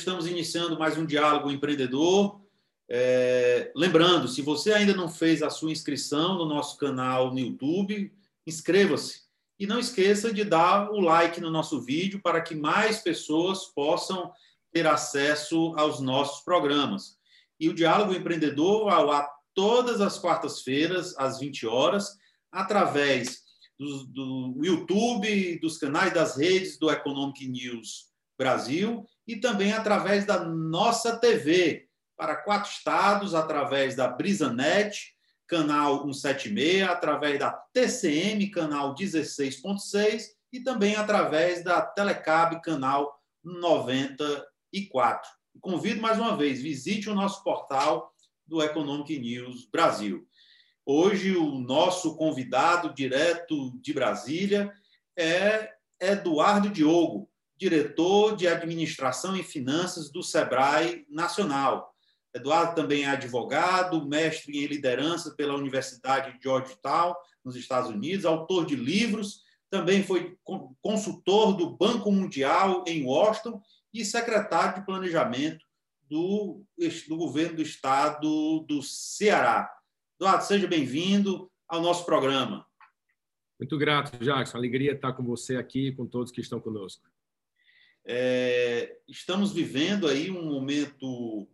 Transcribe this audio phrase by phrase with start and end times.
[0.00, 2.40] estamos iniciando mais um diálogo empreendedor.
[2.88, 8.10] É, lembrando, se você ainda não fez a sua inscrição no nosso canal no YouTube,
[8.46, 9.24] inscreva-se.
[9.58, 14.32] E não esqueça de dar o like no nosso vídeo para que mais pessoas possam
[14.72, 17.18] ter acesso aos nossos programas.
[17.60, 22.16] E o Diálogo Empreendedor ao ar todas as quartas-feiras, às 20 horas,
[22.50, 23.42] através
[23.78, 30.44] do, do YouTube, dos canais das redes do Economic News Brasil e também através da
[30.44, 35.14] nossa TV, para quatro estados, através da BrisaNet,
[35.46, 45.30] canal 176, através da TCM, canal 16.6 e também através da Telecab, canal 94.
[45.60, 48.12] Convido mais uma vez, visite o nosso portal
[48.44, 50.26] do Economic News Brasil.
[50.84, 54.72] Hoje, o nosso convidado direto de Brasília
[55.16, 61.94] é Eduardo Diogo, diretor de Administração e Finanças do SEBRAE Nacional.
[62.34, 68.64] Eduardo também é advogado, mestre em liderança pela Universidade de Georgetown, nos Estados Unidos, autor
[68.64, 70.36] de livros, também foi
[70.80, 73.60] consultor do Banco Mundial em Washington
[73.92, 75.64] e secretário de Planejamento
[76.08, 76.62] do,
[77.08, 79.70] do governo do estado do Ceará.
[80.18, 82.66] Eduardo, seja bem-vindo ao nosso programa.
[83.58, 84.56] Muito grato, Jackson.
[84.56, 87.09] Alegria estar com você aqui e com todos que estão conosco.
[88.06, 91.48] É, estamos vivendo aí um momento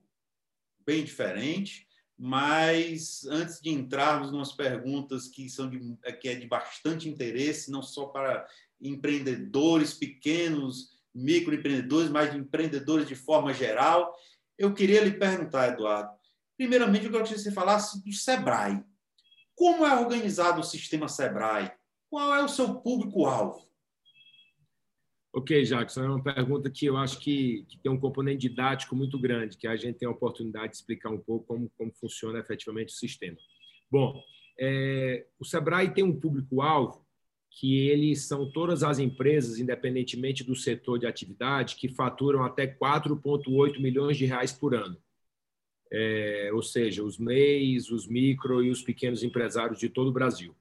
[0.85, 1.87] bem diferente,
[2.19, 5.81] mas antes de entrarmos nas perguntas que são de,
[6.21, 8.47] que é de bastante interesse, não só para
[8.81, 14.15] empreendedores pequenos, microempreendedores, mas de empreendedores de forma geral,
[14.59, 16.11] eu queria lhe perguntar, Eduardo.
[16.57, 18.83] Primeiramente, eu queria que você falasse do Sebrae.
[19.55, 21.73] Como é organizado o sistema Sebrae?
[22.09, 23.66] Qual é o seu público-alvo?
[25.37, 29.19] Ok, Jackson, é uma pergunta que eu acho que, que, tem um componente didático muito
[29.19, 32.89] grande, que a gente tem a oportunidade de explicar um pouco como, como funciona efetivamente
[32.89, 33.37] o sistema.
[33.91, 34.19] Bom,
[34.59, 37.05] é, o Sebrae tem um público-alvo
[37.51, 43.79] que eles são todas as empresas, independentemente do setor de atividade, que faturam até 4,8
[43.79, 44.97] milhões de reais por ano.
[45.93, 50.57] É, ou seja, os MEIs, os micro e os pequenos empresários de todo o Brasil.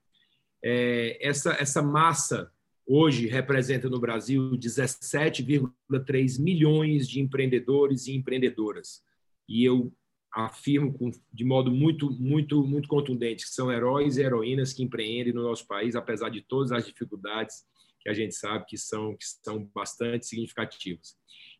[0.61, 2.51] É, essa, essa massa
[2.85, 9.01] hoje representa no Brasil 17,3 milhões de empreendedores e empreendedoras.
[9.47, 9.91] E eu
[10.33, 10.93] afirmo
[11.31, 15.65] de modo muito, muito, muito contundente que são heróis e heroínas que empreendem no nosso
[15.65, 17.63] país, apesar de todas as dificuldades
[18.01, 21.15] que a gente sabe que são, que são bastante significativas.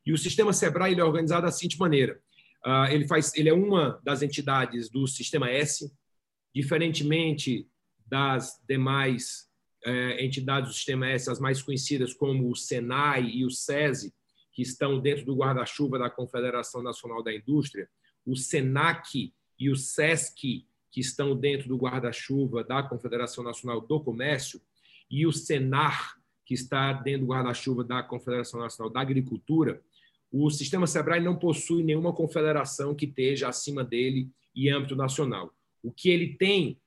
[0.06, 2.20] E o sistema Sebrae ele é organizado da seguinte maneira:
[2.66, 5.92] uh, ele, faz, ele é uma das entidades do sistema S,
[6.54, 7.68] diferentemente
[8.06, 9.50] das demais
[10.20, 14.14] entidades do Sistema S, as mais conhecidas como o SENAI e o SESI,
[14.52, 17.90] que estão dentro do guarda-chuva da Confederação Nacional da Indústria,
[18.26, 24.62] o SENAC e o SESC, que estão dentro do guarda-chuva da Confederação Nacional do Comércio,
[25.12, 29.82] e o SENAR, que está dentro do guarda-chuva da Confederação Nacional da Agricultura,
[30.32, 35.54] o sistema SEBRAE não possui nenhuma confederação que esteja acima dele em âmbito nacional.
[35.84, 36.80] O que ele tem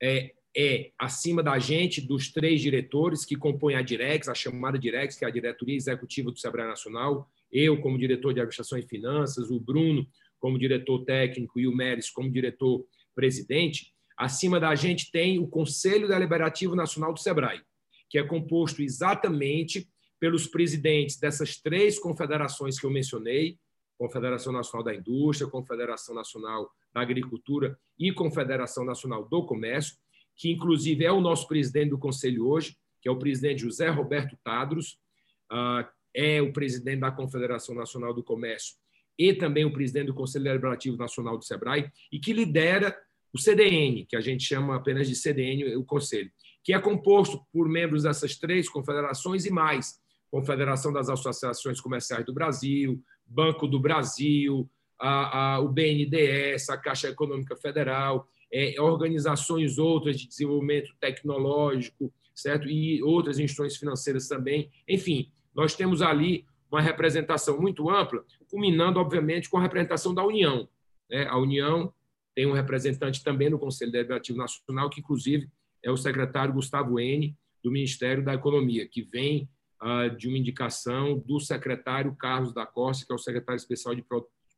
[0.00, 5.16] é é acima da gente, dos três diretores que compõem a Direx, a chamada Direx,
[5.16, 9.50] que é a diretoria executiva do Sebrae Nacional, eu como diretor de administração e finanças,
[9.50, 10.06] o Bruno
[10.38, 13.92] como diretor técnico e o Meres como diretor presidente.
[14.16, 17.60] Acima da gente tem o Conselho Deliberativo Nacional do Sebrae,
[18.08, 19.88] que é composto exatamente
[20.20, 23.58] pelos presidentes dessas três confederações que eu mencionei,
[23.96, 29.96] Confederação Nacional da Indústria, Confederação Nacional da Agricultura e Confederação Nacional do Comércio,
[30.38, 34.38] que inclusive é o nosso presidente do conselho hoje, que é o presidente José Roberto
[34.42, 34.98] Tadros,
[35.50, 38.76] ah, é o presidente da Confederação Nacional do Comércio
[39.18, 42.96] e também o presidente do Conselho Deliberativo Nacional do SEBRAE, e que lidera
[43.32, 46.30] o CDN, que a gente chama apenas de CDN, o Conselho,
[46.62, 50.00] que é composto por membros dessas três confederações e mais,
[50.30, 57.08] Confederação das Associações Comerciais do Brasil, Banco do Brasil, a, a, o BNDES, a Caixa
[57.08, 62.68] Econômica Federal, é, organizações outras de desenvolvimento tecnológico, certo?
[62.68, 64.70] E outras instituições financeiras também.
[64.88, 70.68] Enfim, nós temos ali uma representação muito ampla, culminando, obviamente, com a representação da União.
[71.10, 71.26] Né?
[71.26, 71.92] A União
[72.34, 75.48] tem um representante também no Conselho Deliberativo Nacional, que, inclusive,
[75.82, 79.48] é o secretário Gustavo N., do Ministério da Economia, que vem
[79.80, 84.04] ah, de uma indicação do secretário Carlos da Costa, que é o secretário especial de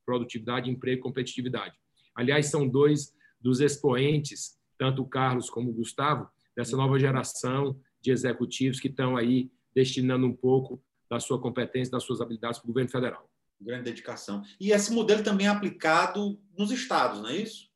[0.04, 1.74] Produtividade, Emprego e Competitividade.
[2.14, 8.10] Aliás, são dois dos expoentes, tanto o Carlos como o Gustavo, dessa nova geração de
[8.10, 12.68] executivos que estão aí destinando um pouco da sua competência, das suas habilidades para o
[12.68, 13.28] governo federal.
[13.60, 14.42] Grande dedicação.
[14.58, 17.68] E esse modelo também é aplicado nos estados, não é isso?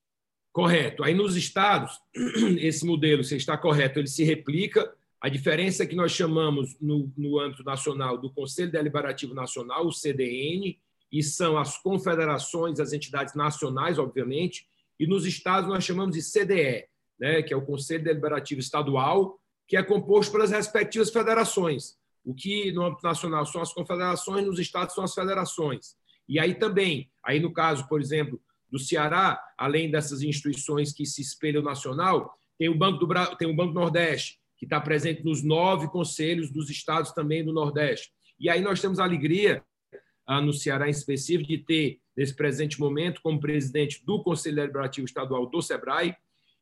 [0.52, 1.02] Correto.
[1.02, 2.00] Aí nos estados,
[2.58, 4.94] esse modelo, se está correto, ele se replica.
[5.20, 9.92] A diferença é que nós chamamos no, no âmbito nacional do Conselho Deliberativo Nacional, o
[9.92, 10.78] CDN,
[11.10, 14.66] e são as confederações, as entidades nacionais, obviamente,
[14.98, 16.86] e nos estados nós chamamos de CDE,
[17.18, 21.96] né, que é o Conselho Deliberativo Estadual, que é composto pelas respectivas federações.
[22.24, 25.96] O que no âmbito nacional são as confederações, nos estados são as federações.
[26.28, 31.22] E aí também, aí no caso, por exemplo, do Ceará, além dessas instituições que se
[31.22, 35.88] espelham nacional, tem o Banco do tem o Banco Nordeste, que está presente nos nove
[35.88, 38.10] conselhos dos estados também do Nordeste.
[38.38, 39.62] E aí nós temos a alegria
[40.42, 45.46] no Ceará em específico, de ter, nesse presente momento, como presidente do Conselho Deliberativo Estadual
[45.46, 46.16] do SEBRAE,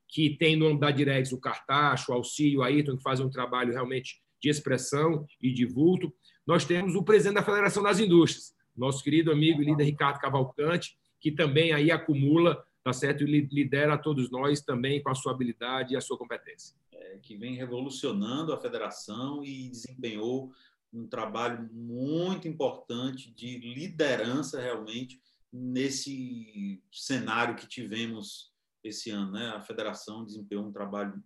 [0.07, 3.71] que tem no da Direx o Cartacho, o Auxílio, o Ayrton, que fazem um trabalho
[3.71, 6.13] realmente de expressão e de vulto.
[6.45, 10.97] Nós temos o presidente da Federação das Indústrias, nosso querido amigo e líder Ricardo Cavalcante,
[11.19, 15.93] que também aí acumula, tá certo, e lidera todos nós também com a sua habilidade
[15.93, 16.75] e a sua competência.
[16.91, 20.51] É, que vem revolucionando a federação e desempenhou
[20.91, 25.19] um trabalho muito importante de liderança realmente
[25.53, 28.51] nesse cenário que tivemos
[28.83, 29.31] esse ano.
[29.31, 29.47] Né?
[29.49, 31.21] A federação desempenhou um trabalho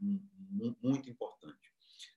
[0.83, 1.57] muito importante.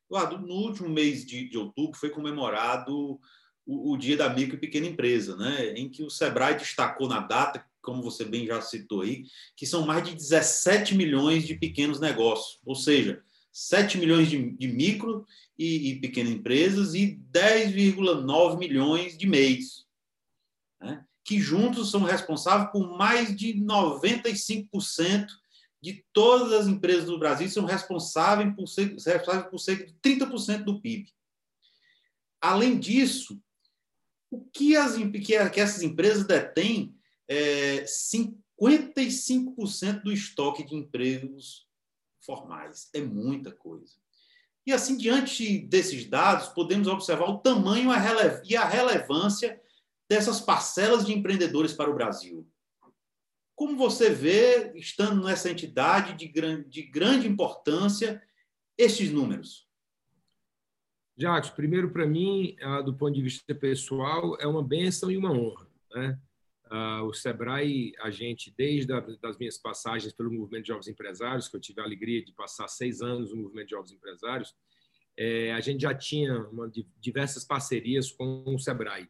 [0.07, 3.21] Eduardo, no último mês de, de outubro foi comemorado
[3.65, 5.73] o, o, Dia da Micro e Pequena Empresa, né?
[5.75, 9.25] em que o Sebrae destacou na data, como você bem já citou aí,
[9.57, 13.23] que são mais de 17 milhões de pequenos negócios, ou seja,
[13.53, 15.25] 7 milhões de, de micro
[15.59, 19.87] e, e pequenas empresas e 10,9 milhões de MEIs,
[20.81, 21.05] né?
[21.25, 25.27] Que juntos são responsáveis por mais de 95%
[25.81, 30.79] de todas as empresas do Brasil, são responsáveis por, responsáveis por cerca de 30% do
[30.81, 31.11] PIB.
[32.41, 33.41] Além disso,
[34.31, 36.95] o que, as, que, essas empresas detêm
[37.27, 41.67] é 55% do estoque de empregos
[42.21, 42.91] formais.
[42.93, 43.95] É muita coisa.
[44.67, 47.91] E assim, diante desses dados, podemos observar o tamanho
[48.45, 49.61] e a relevância
[50.11, 52.45] dessas parcelas de empreendedores para o Brasil.
[53.55, 58.21] Como você vê, estando nessa entidade de grande, de grande importância,
[58.77, 59.69] estes números?
[61.17, 65.31] Jacques, primeiro, para mim, ah, do ponto de vista pessoal, é uma benção e uma
[65.31, 65.69] honra.
[65.95, 66.19] Né?
[66.73, 71.47] Uh, o Sebrae, a gente, desde a, das minhas passagens pelo movimento de jovens empresários,
[71.47, 74.57] que eu tive a alegria de passar seis anos no movimento de jovens empresários,
[75.17, 76.69] é, a gente já tinha uma,
[76.99, 79.09] diversas parcerias com o Sebrae.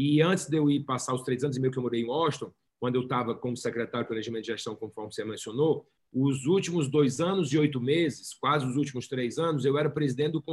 [0.00, 2.06] E antes de eu ir passar os três anos e meio que eu morei em
[2.06, 6.88] Washington, quando eu estava como secretário de Planejamento de Gestão, conforme você mencionou, os últimos
[6.88, 10.44] dois anos e oito meses, quase os últimos três anos, eu era presidente do,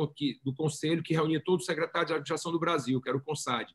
[0.44, 3.72] do conselho que reunia todos os secretários de administração do Brasil, que era o CONSAD.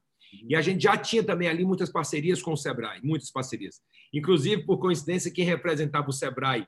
[0.49, 3.81] E a gente já tinha também ali muitas parcerias com o Sebrae, muitas parcerias.
[4.13, 6.67] Inclusive, por coincidência, quem representava o Sebrae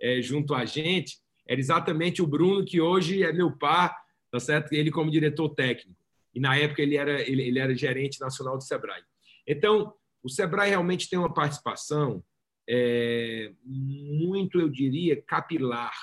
[0.00, 3.96] é, junto a gente era exatamente o Bruno, que hoje é meu par,
[4.28, 4.72] tá certo?
[4.72, 5.99] Ele como diretor técnico.
[6.34, 9.02] E na época ele era, ele, ele era gerente nacional do Sebrae.
[9.46, 12.22] Então, o Sebrae realmente tem uma participação
[12.68, 15.94] é, muito, eu diria, capilar,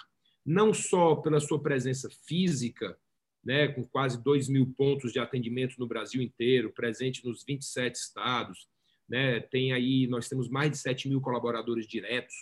[0.46, 2.98] não só pela sua presença física,
[3.44, 8.68] né, com quase 2 mil pontos de atendimento no Brasil inteiro, presente nos 27 estados.
[9.08, 12.36] Né, tem aí, nós temos mais de 7 mil colaboradores diretos.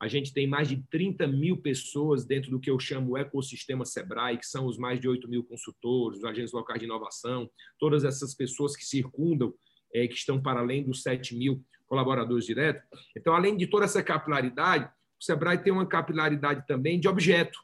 [0.00, 3.84] A gente tem mais de 30 mil pessoas dentro do que eu chamo o ecossistema
[3.84, 8.02] Sebrae, que são os mais de 8 mil consultores, os agentes locais de inovação, todas
[8.04, 9.52] essas pessoas que circundam,
[9.94, 12.82] é, que estão para além dos 7 mil colaboradores diretos.
[13.16, 14.90] Então, além de toda essa capilaridade,
[15.20, 17.58] o Sebrae tem uma capilaridade também de objeto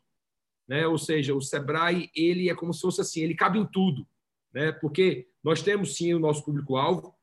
[0.69, 0.87] né?
[0.87, 4.07] Ou seja, o Sebrae ele é como se fosse assim, ele cabe em tudo,
[4.53, 4.73] né?
[4.73, 7.15] Porque nós temos sim o nosso público-alvo,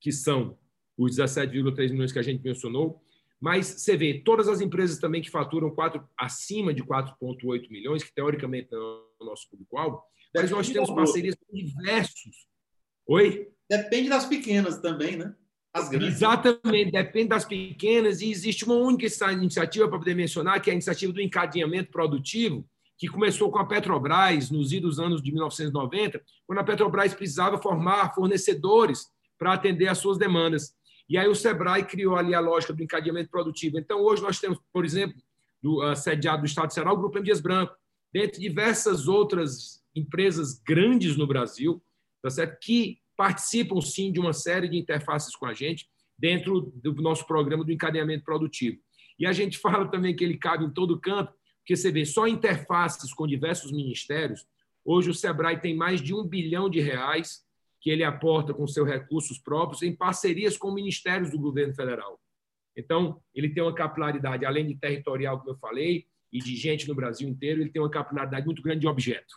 [0.00, 0.58] que são
[0.96, 3.02] os 17,3 milhões que a gente mencionou,
[3.40, 8.14] mas você vê todas as empresas também que faturam quatro, acima de 4,8 milhões, que
[8.14, 10.02] teoricamente é o nosso público-alvo,
[10.34, 12.46] mas nós temos parcerias com diversos.
[13.06, 13.48] Oi?
[13.68, 15.34] Depende das pequenas também, né?
[15.92, 20.74] Exatamente, depende das pequenas e existe uma única iniciativa para poder mencionar, que é a
[20.74, 22.64] iniciativa do encadeamento produtivo,
[22.96, 28.14] que começou com a Petrobras nos idos anos de 1990, quando a Petrobras precisava formar
[28.14, 30.72] fornecedores para atender às suas demandas.
[31.08, 33.78] E aí o Sebrae criou ali a lógica do encadeamento produtivo.
[33.78, 35.16] Então, hoje nós temos, por exemplo,
[35.62, 37.24] do, uh, sediado do Estado de Ceará, o Grupo M.
[37.24, 37.74] Dias Branco,
[38.12, 41.82] dentre diversas outras empresas grandes no Brasil,
[42.22, 42.58] tá certo?
[42.60, 47.64] que participam sim de uma série de interfaces com a gente dentro do nosso programa
[47.64, 48.78] do encadeamento produtivo.
[49.18, 52.26] E a gente fala também que ele cabe em todo canto, porque você vê só
[52.26, 54.46] interfaces com diversos ministérios.
[54.84, 57.42] Hoje o Sebrae tem mais de um bilhão de reais
[57.84, 62.18] que ele aporta com seus recursos próprios em parcerias com ministérios do governo federal.
[62.74, 66.94] Então, ele tem uma capilaridade, além de territorial, como eu falei, e de gente no
[66.94, 69.36] Brasil inteiro, ele tem uma capilaridade muito grande de objeto.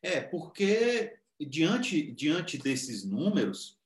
[0.00, 3.76] É, porque diante, diante desses números,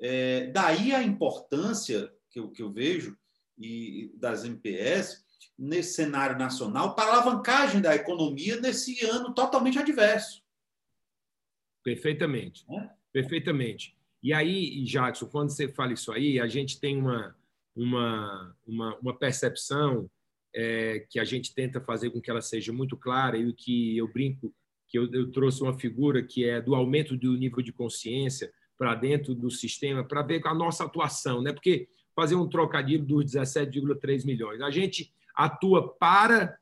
[0.00, 3.14] é, daí a importância que eu, que eu vejo
[3.58, 5.22] e das MPS
[5.58, 10.42] nesse cenário nacional para a alavancagem da economia nesse ano totalmente adverso.
[11.84, 12.64] Perfeitamente.
[12.72, 12.97] É?
[13.12, 13.96] Perfeitamente.
[14.22, 17.36] E aí, Jackson, quando você fala isso aí, a gente tem uma,
[17.74, 20.10] uma, uma, uma percepção
[20.54, 23.96] é, que a gente tenta fazer com que ela seja muito clara e o que
[23.96, 24.52] eu brinco
[24.88, 28.94] que eu, eu trouxe uma figura que é do aumento do nível de consciência para
[28.94, 31.52] dentro do sistema para ver a nossa atuação, né?
[31.52, 36.58] Porque fazer um trocadilho dos 17,3 milhões, a gente atua para,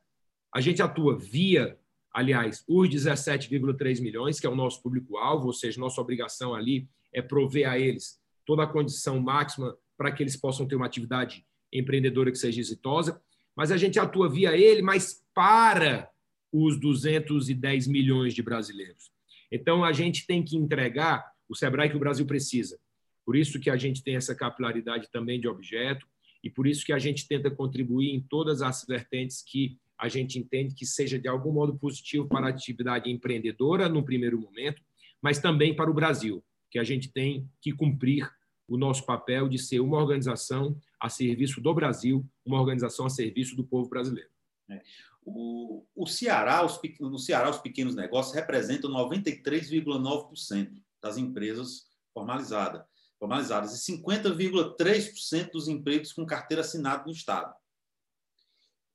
[0.52, 1.78] a gente atua via,
[2.16, 7.20] aliás, os 17,3 milhões, que é o nosso público-alvo, ou seja, nossa obrigação ali é
[7.20, 12.30] prover a eles toda a condição máxima para que eles possam ter uma atividade empreendedora
[12.30, 13.20] que seja exitosa,
[13.54, 16.08] mas a gente atua via ele, mas para
[16.50, 19.10] os 210 milhões de brasileiros.
[19.52, 22.78] Então, a gente tem que entregar o Sebrae que o Brasil precisa.
[23.26, 26.06] Por isso que a gente tem essa capilaridade também de objeto
[26.42, 30.38] e por isso que a gente tenta contribuir em todas as vertentes que a gente
[30.38, 34.82] entende que seja de algum modo positivo para a atividade empreendedora no primeiro momento,
[35.22, 38.30] mas também para o Brasil, que a gente tem que cumprir
[38.68, 43.56] o nosso papel de ser uma organização a serviço do Brasil, uma organização a serviço
[43.56, 44.28] do povo brasileiro.
[44.68, 44.82] É.
[45.24, 52.84] O, o Ceará, os, no Ceará, os pequenos negócios representam 93,9% das empresas formalizadas,
[53.18, 57.54] formalizadas e 50,3% dos empregos com carteira assinada no Estado.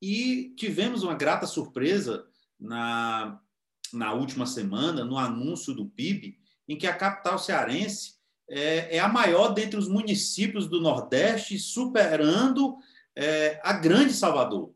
[0.02, 2.26] E tivemos uma grata surpresa
[2.58, 3.40] na,
[3.92, 6.36] na última semana, no anúncio do PIB,
[6.68, 8.16] em que a capital cearense
[8.50, 12.76] é, é a maior dentre os municípios do Nordeste, superando
[13.16, 14.74] é, a Grande Salvador.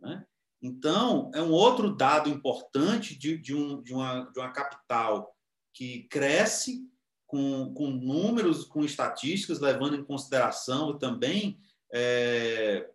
[0.00, 0.24] Né?
[0.62, 5.36] Então, é um outro dado importante de, de, um, de, uma, de uma capital
[5.74, 6.88] que cresce
[7.26, 11.60] com, com números, com estatísticas, levando em consideração também
[11.92, 12.88] é,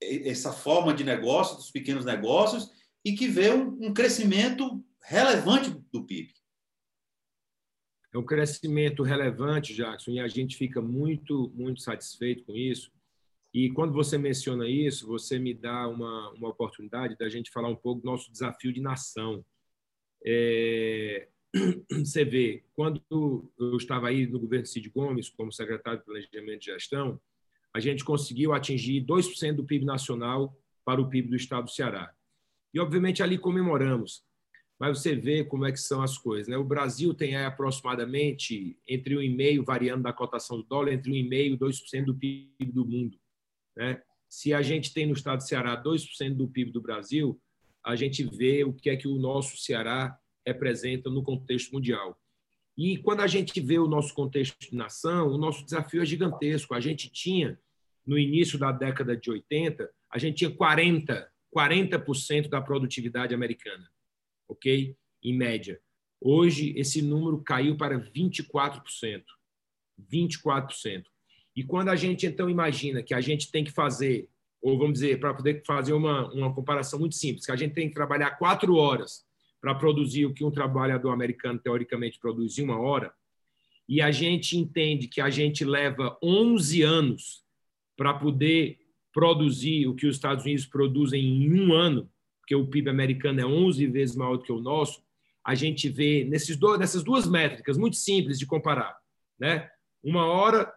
[0.00, 2.70] essa forma de negócio, dos pequenos negócios,
[3.04, 6.32] e que vê um, um crescimento relevante do PIB.
[8.12, 12.92] É um crescimento relevante, Jackson, e a gente fica muito, muito satisfeito com isso.
[13.52, 17.76] E quando você menciona isso, você me dá uma, uma oportunidade da gente falar um
[17.76, 19.44] pouco do nosso desafio de nação.
[20.24, 21.28] É,
[22.04, 26.72] você vê, quando eu estava aí no governo Cid Gomes, como secretário de Planejamento e
[26.72, 27.20] Gestão,
[27.74, 32.14] a gente conseguiu atingir 2% do PIB nacional para o PIB do estado do Ceará.
[32.72, 34.22] E, obviamente, ali comemoramos.
[34.78, 36.48] Mas você vê como é que são as coisas.
[36.48, 36.56] Né?
[36.56, 42.04] O Brasil tem aproximadamente entre 1,5%, variando da cotação do dólar, entre 1,5% e 2%
[42.04, 43.18] do PIB do mundo.
[43.76, 44.00] Né?
[44.28, 47.40] Se a gente tem no estado de Ceará 2% do PIB do Brasil,
[47.84, 52.18] a gente vê o que é que o nosso Ceará representa no contexto mundial.
[52.76, 56.74] E quando a gente vê o nosso contexto de nação, o nosso desafio é gigantesco.
[56.74, 57.58] A gente tinha,
[58.06, 63.88] no início da década de 80, a gente tinha 40%, 40% da produtividade americana,
[64.48, 64.96] ok?
[65.22, 65.80] Em média.
[66.20, 69.22] Hoje, esse número caiu para 24%.
[70.10, 71.04] 24%.
[71.54, 74.28] E quando a gente então imagina que a gente tem que fazer,
[74.60, 77.88] ou vamos dizer, para poder fazer uma, uma comparação muito simples, que a gente tem
[77.88, 79.24] que trabalhar quatro horas
[79.60, 83.14] para produzir o que um trabalhador americano teoricamente produz em uma hora,
[83.88, 87.43] e a gente entende que a gente leva 11 anos
[87.96, 88.78] para poder
[89.12, 92.10] produzir o que os Estados Unidos produzem em um ano,
[92.40, 95.02] porque o PIB americano é 11 vezes maior do que o nosso,
[95.44, 98.98] a gente vê nesses dois, nessas duas métricas muito simples de comparar,
[99.38, 99.70] né?
[100.02, 100.72] Uma hora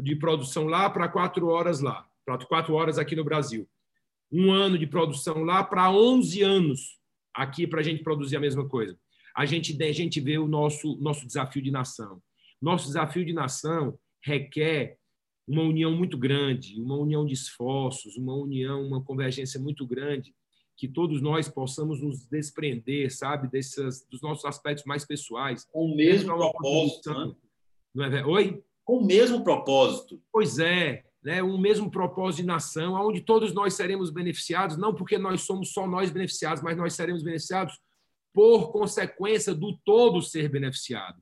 [0.00, 3.68] de produção lá para quatro horas lá, para quatro horas aqui no Brasil.
[4.32, 6.98] Um ano de produção lá para 11 anos
[7.32, 8.98] aqui para a gente produzir a mesma coisa.
[9.36, 12.22] A gente, a gente vê o nosso, nosso desafio de nação.
[12.60, 14.98] Nosso desafio de nação requer
[15.46, 20.34] uma união muito grande, uma união de esforços, uma união, uma convergência muito grande,
[20.76, 25.64] que todos nós possamos nos desprender, sabe, desses, dos nossos aspectos mais pessoais.
[25.72, 27.10] Com o mesmo propósito.
[27.10, 27.34] Né?
[27.94, 28.62] Não é, Oi?
[28.86, 30.22] com o mesmo propósito.
[30.32, 35.18] Pois é, né, um mesmo propósito de nação, onde todos nós seremos beneficiados, não porque
[35.18, 37.78] nós somos só nós beneficiados, mas nós seremos beneficiados
[38.32, 41.20] por consequência do todo ser beneficiado.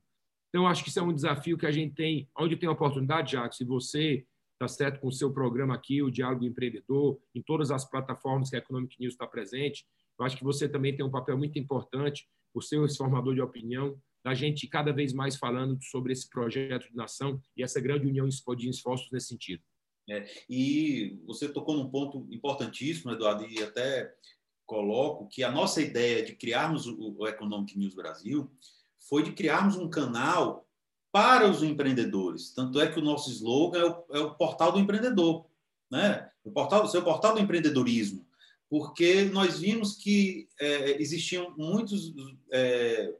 [0.55, 3.57] Então, acho que isso é um desafio que a gente tem, onde tem oportunidade, Jacques,
[3.57, 7.83] se você está certo com o seu programa aqui, o Diálogo Empreendedor, em todas as
[7.83, 9.85] plataformas que a Economic News está presente,
[10.17, 13.41] eu acho que você também tem um papel muito importante, por ser esse formador de
[13.41, 18.07] opinião, da gente cada vez mais falando sobre esse projeto de nação e essa grande
[18.07, 19.61] união de esforços nesse sentido.
[20.09, 24.09] É, e você tocou num ponto importantíssimo, Eduardo, e até
[24.65, 28.49] coloco que a nossa ideia de criarmos o Economic News Brasil
[29.09, 30.67] foi de criarmos um canal
[31.11, 32.53] para os empreendedores.
[32.53, 35.45] Tanto é que o nosso slogan é o, é o portal do empreendedor,
[35.89, 36.29] né?
[36.43, 38.25] O portal, seu portal do empreendedorismo,
[38.69, 42.13] porque nós vimos que é, existiam muitas
[42.51, 43.13] é,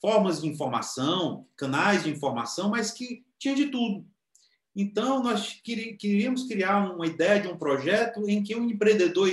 [0.00, 4.06] formas de informação, canais de informação, mas que tinha de tudo.
[4.74, 9.28] Então, nós queríamos criar uma ideia de um projeto em que o empreendedor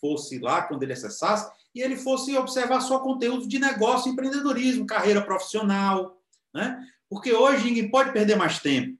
[0.00, 5.22] fosse lá, quando ele acessasse, e ele fosse observar só conteúdo de negócio, empreendedorismo, carreira
[5.22, 6.20] profissional,
[6.52, 6.84] né?
[7.08, 8.98] Porque hoje ninguém pode perder mais tempo.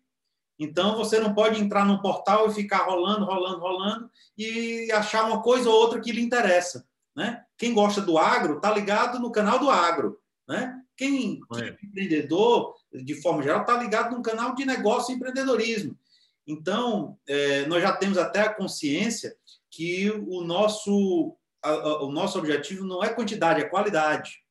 [0.59, 5.43] Então, você não pode entrar num portal e ficar rolando, rolando, rolando e achar uma
[5.43, 6.87] coisa ou outra que lhe interessa.
[7.17, 7.43] Né?
[7.57, 10.21] Quem gosta do agro está ligado no canal do agro.
[10.47, 10.79] Né?
[10.95, 11.65] Quem, é.
[11.65, 15.99] é empreendedor, de forma geral, está ligado no canal de negócio e empreendedorismo.
[16.47, 19.35] Então, é, nós já temos até a consciência
[19.71, 24.43] que o nosso, a, a, o nosso objetivo não é quantidade, é qualidade.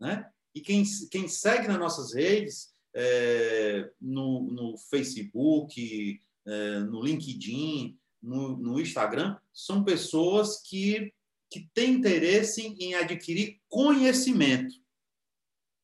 [0.00, 0.28] Né?
[0.54, 8.56] E quem, quem segue nas nossas redes, é, no, no, Facebook, é, no LinkedIn, no,
[8.56, 11.12] no Instagram, são pessoas que,
[11.50, 14.74] que têm interesse em adquirir conhecimento.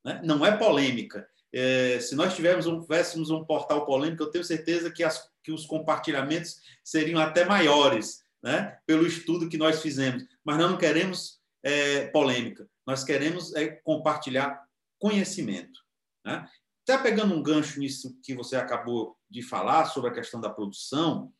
[0.04, 0.20] Né?
[0.24, 1.28] Não é polêmica.
[1.52, 5.64] É, se nós tivéssemos um, um portal polêmico, eu tenho certeza que, as, que os
[5.66, 8.78] compartilhamentos seriam até maiores, né?
[8.86, 10.22] pelo estudo que nós fizemos.
[10.44, 14.62] Mas nós não queremos é, polêmica, nós queremos é, compartilhar
[14.98, 15.80] conhecimento.
[16.22, 16.46] Né?
[16.82, 21.32] Até pegando um gancho nisso que você acabou de falar sobre a questão da produção,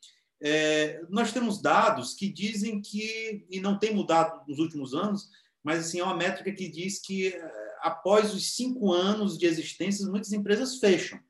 [0.42, 5.28] é, nós temos dados que dizem que, e não tem mudado nos últimos anos,
[5.62, 10.06] mas assim, é uma métrica que diz que é, após os cinco anos de existência,
[10.08, 11.20] muitas empresas fecham.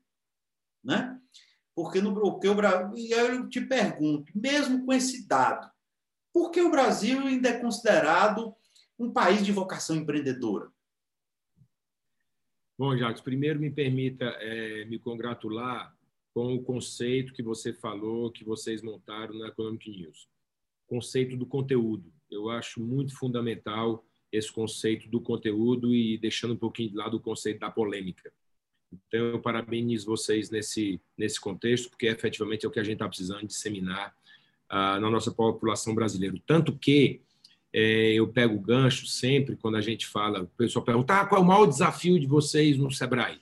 [0.81, 1.19] Né?
[1.75, 2.97] Porque, no, porque o Brasil.
[2.97, 5.69] E eu te pergunto, mesmo com esse dado,
[6.33, 8.55] por que o Brasil ainda é considerado
[8.97, 10.71] um país de vocação empreendedora?
[12.77, 15.95] Bom, Jacques, primeiro me permita é, me congratular
[16.33, 20.27] com o conceito que você falou, que vocês montaram na Economic News.
[20.85, 22.13] Conceito do conteúdo.
[22.29, 27.21] Eu acho muito fundamental esse conceito do conteúdo e deixando um pouquinho de lado o
[27.21, 28.33] conceito da polêmica.
[28.91, 33.07] Então, eu parabenizo vocês nesse, nesse contexto, porque efetivamente é o que a gente está
[33.07, 34.13] precisando disseminar
[34.69, 36.35] ah, na nossa população brasileira.
[36.45, 37.21] Tanto que
[37.73, 41.41] é, eu pego o gancho sempre quando a gente fala, o pessoal pergunta ah, qual
[41.41, 43.41] é o maior desafio de vocês no Sebrae?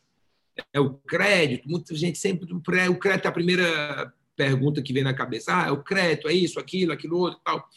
[0.71, 1.69] É o crédito.
[1.69, 2.51] Muita gente sempre.
[2.51, 5.51] O crédito é a primeira pergunta que vem na cabeça.
[5.55, 7.67] Ah, é o crédito, é isso, aquilo, aquilo outro tal.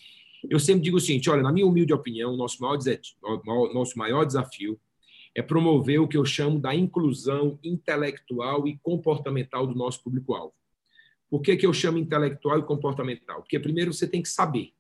[0.49, 2.79] Eu sempre digo o seguinte: olha, na minha humilde opinião, o nosso maior,
[3.73, 4.79] nosso maior desafio
[5.37, 10.55] é promover o que eu chamo da inclusão intelectual e comportamental do nosso público-alvo.
[11.29, 13.43] Por que, que eu chamo intelectual e comportamental?
[13.43, 14.73] Porque, primeiro, você tem que saber.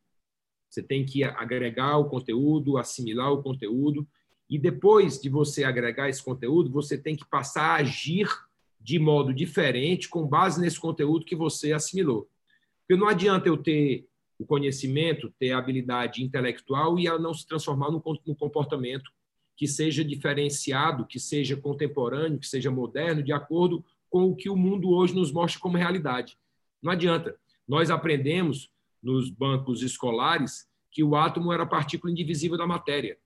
[0.70, 4.08] Você tem que agregar o conteúdo, assimilar o conteúdo,
[4.48, 8.26] e depois de você agregar esse conteúdo, você tem que passar a agir
[8.80, 12.30] de modo diferente com base nesse conteúdo que você assimilou.
[12.80, 17.46] Porque não adianta eu ter o conhecimento, ter a habilidade intelectual e ela não se
[17.46, 19.10] transformar num comportamento
[19.56, 24.56] que seja diferenciado, que seja contemporâneo, que seja moderno, de acordo com o que o
[24.56, 26.38] mundo hoje nos mostra como realidade.
[26.82, 27.34] Não adianta.
[27.66, 28.70] Nós aprendemos
[29.02, 33.18] nos bancos escolares que o átomo era a partícula indivisível da matéria.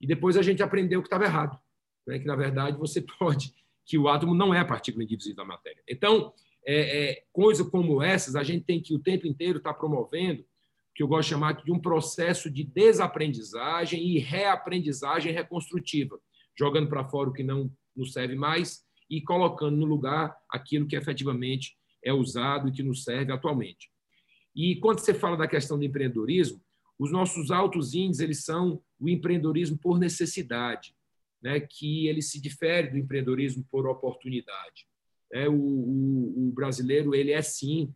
[0.00, 1.58] E depois a gente aprendeu que estava errado,
[2.06, 2.18] né?
[2.18, 5.82] que na verdade você pode, que o átomo não é a partícula indivisível da matéria.
[5.88, 6.32] Então,
[6.66, 10.44] é, é, coisas como essas, a gente tem que o tempo inteiro estar tá promovendo,
[10.96, 16.18] que eu gosto de chamar de um processo de desaprendizagem e reaprendizagem reconstrutiva,
[16.58, 20.96] jogando para fora o que não nos serve mais e colocando no lugar aquilo que
[20.96, 23.90] efetivamente é usado e que nos serve atualmente.
[24.54, 26.62] E quando você fala da questão do empreendedorismo,
[26.98, 30.94] os nossos altos índices eles são o empreendedorismo por necessidade,
[31.42, 34.86] né, que ele se difere do empreendedorismo por oportunidade.
[35.30, 37.94] É, o, o, o brasileiro ele é sim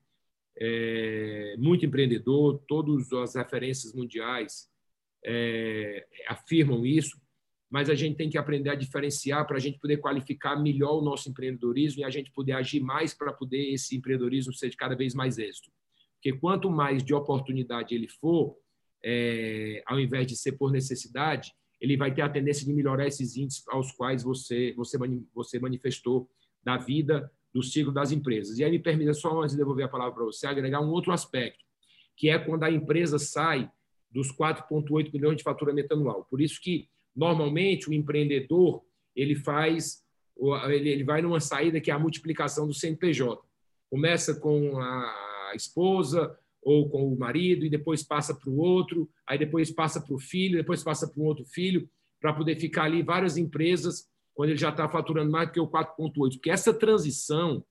[0.61, 4.68] é, muito empreendedor, todas as referências mundiais
[5.25, 7.18] é, afirmam isso,
[7.70, 11.03] mas a gente tem que aprender a diferenciar para a gente poder qualificar melhor o
[11.03, 14.96] nosso empreendedorismo e a gente poder agir mais para poder esse empreendedorismo ser de cada
[14.96, 15.70] vez mais êxito.
[16.14, 18.57] Porque quanto mais de oportunidade ele for,
[19.03, 23.37] é, ao invés de ser por necessidade, ele vai ter a tendência de melhorar esses
[23.37, 24.99] índices aos quais você, você,
[25.33, 26.29] você manifestou
[26.62, 28.58] da vida, do ciclo das empresas.
[28.58, 31.12] E aí me permita só, antes de devolver a palavra para você, agregar um outro
[31.12, 31.64] aspecto,
[32.16, 33.70] que é quando a empresa sai
[34.10, 36.26] dos 4,8 milhões de faturamento anual.
[36.28, 38.82] Por isso que, normalmente, o empreendedor
[39.14, 40.04] ele faz,
[40.68, 43.40] ele vai numa saída que é a multiplicação do CNPJ.
[43.88, 49.38] Começa com a esposa ou com o marido e depois passa para o outro, aí
[49.38, 51.88] depois passa para o filho, depois passa para um outro filho,
[52.20, 55.69] para poder ficar ali várias empresas quando ele já está faturando mais do que o
[55.69, 56.12] 4,8.
[56.35, 57.64] Porque essa transição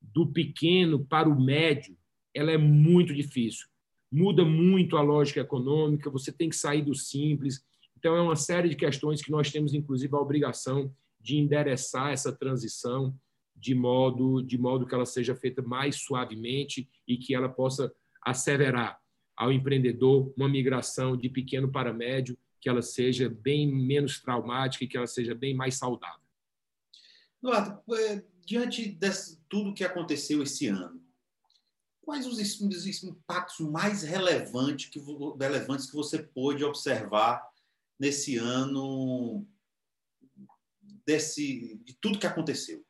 [0.00, 1.96] do pequeno para o médio,
[2.34, 3.66] ela é muito difícil.
[4.10, 7.64] Muda muito a lógica econômica, você tem que sair do simples.
[7.96, 12.32] Então, é uma série de questões que nós temos, inclusive, a obrigação de endereçar essa
[12.32, 13.14] transição
[13.54, 17.92] de modo, de modo que ela seja feita mais suavemente e que ela possa
[18.24, 18.98] asseverar
[19.36, 24.88] ao empreendedor uma migração de pequeno para médio, que ela seja bem menos traumática e
[24.88, 26.20] que ela seja bem mais saudável.
[27.42, 31.02] Eduardo, é, diante de tudo que aconteceu esse ano,
[32.02, 35.00] quais os, os impactos mais relevantes que,
[35.38, 37.42] relevantes que você pôde observar
[37.98, 39.46] nesse ano
[41.06, 42.84] desse, de tudo que aconteceu?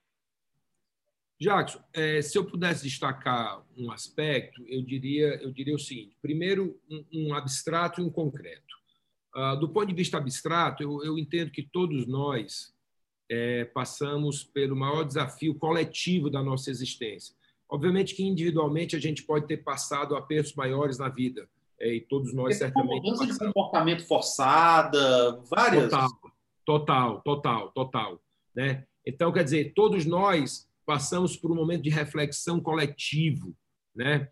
[1.41, 6.79] Jackson, é, se eu pudesse destacar um aspecto, eu diria, eu diria o seguinte: primeiro,
[6.91, 8.80] um, um abstrato e um concreto.
[9.35, 12.75] Uh, do ponto de vista abstrato, eu, eu entendo que todos nós
[13.31, 17.35] é, passamos pelo maior desafio coletivo da nossa existência.
[17.69, 22.35] Obviamente que individualmente a gente pode ter passado apertos maiores na vida, é, e todos
[22.35, 23.03] nós certamente.
[23.03, 25.85] Mudança de comportamento forçada, várias.
[25.85, 26.09] Total,
[26.67, 28.21] total, total, total.
[28.55, 28.85] Né?
[29.07, 33.57] Então, quer dizer, todos nós passamos por um momento de reflexão coletivo.
[33.95, 34.29] Né?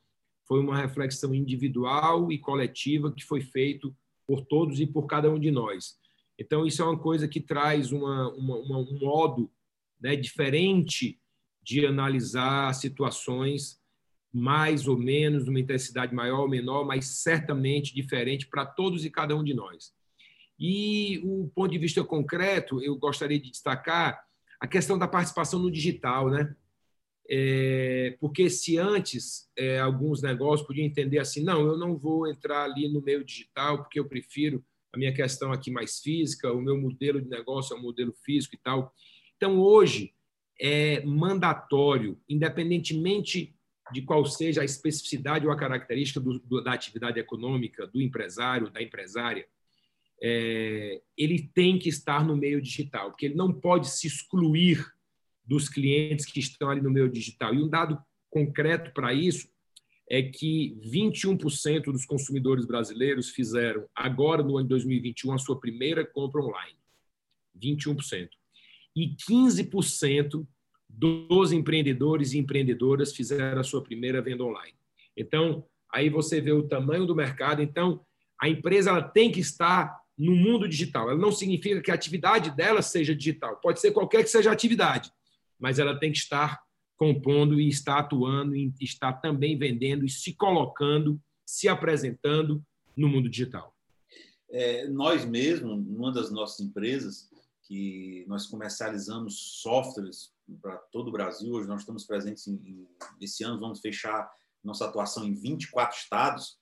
[0.46, 3.94] Foi uma reflexão individual e coletiva que foi feito
[4.28, 5.96] por todos e por cada um de nós.
[6.38, 9.50] Então, isso é uma coisa que traz uma, uma, uma, um modo
[9.98, 11.18] né, diferente
[11.62, 13.80] de analisar situações
[14.32, 19.34] mais ou menos, uma intensidade maior ou menor, mas certamente diferente para todos e cada
[19.34, 19.92] um de nós.
[20.58, 24.22] E o ponto de vista concreto, eu gostaria de destacar
[24.60, 26.54] a questão da participação no digital, né?
[27.30, 32.64] É, porque se antes é, alguns negócios podiam entender assim, não, eu não vou entrar
[32.64, 36.80] ali no meio digital porque eu prefiro a minha questão aqui mais física, o meu
[36.80, 38.94] modelo de negócio é um modelo físico e tal.
[39.36, 40.14] Então, hoje,
[40.60, 43.54] é mandatório, independentemente
[43.92, 48.70] de qual seja a especificidade ou a característica do, do, da atividade econômica do empresário,
[48.70, 49.46] da empresária,
[50.20, 54.84] é, ele tem que estar no meio digital, porque ele não pode se excluir
[55.48, 57.54] dos clientes que estão ali no meio digital.
[57.54, 57.98] E um dado
[58.30, 59.48] concreto para isso
[60.10, 66.04] é que 21% dos consumidores brasileiros fizeram, agora no ano de 2021, a sua primeira
[66.04, 66.78] compra online.
[67.60, 68.28] 21%.
[68.94, 70.46] E 15%
[70.88, 74.74] dos empreendedores e empreendedoras fizeram a sua primeira venda online.
[75.16, 77.62] Então, aí você vê o tamanho do mercado.
[77.62, 78.04] Então,
[78.40, 81.10] a empresa ela tem que estar no mundo digital.
[81.10, 83.56] Ela não significa que a atividade dela seja digital.
[83.56, 85.10] Pode ser qualquer que seja a atividade,
[85.58, 86.60] mas ela tem que estar
[86.96, 92.62] compondo e está atuando e está também vendendo e se colocando, se apresentando
[92.96, 93.74] no mundo digital.
[94.50, 97.30] É, nós mesmos, numa das nossas empresas,
[97.62, 102.88] que nós comercializamos softwares para todo o Brasil, hoje nós estamos presentes em, em,
[103.20, 104.28] esse ano, vamos fechar
[104.64, 106.58] nossa atuação em 24 estados.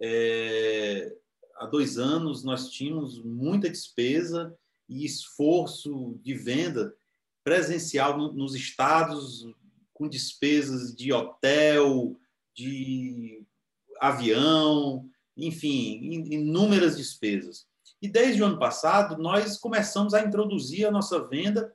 [0.00, 1.14] É,
[1.56, 4.56] há dois anos nós tínhamos muita despesa
[4.88, 6.94] e esforço de venda
[7.44, 9.46] presencial nos estados
[9.92, 12.16] com despesas de hotel,
[12.54, 13.42] de
[14.00, 17.66] avião, enfim, inúmeras despesas.
[18.00, 21.74] E desde o ano passado, nós começamos a introduzir a nossa venda,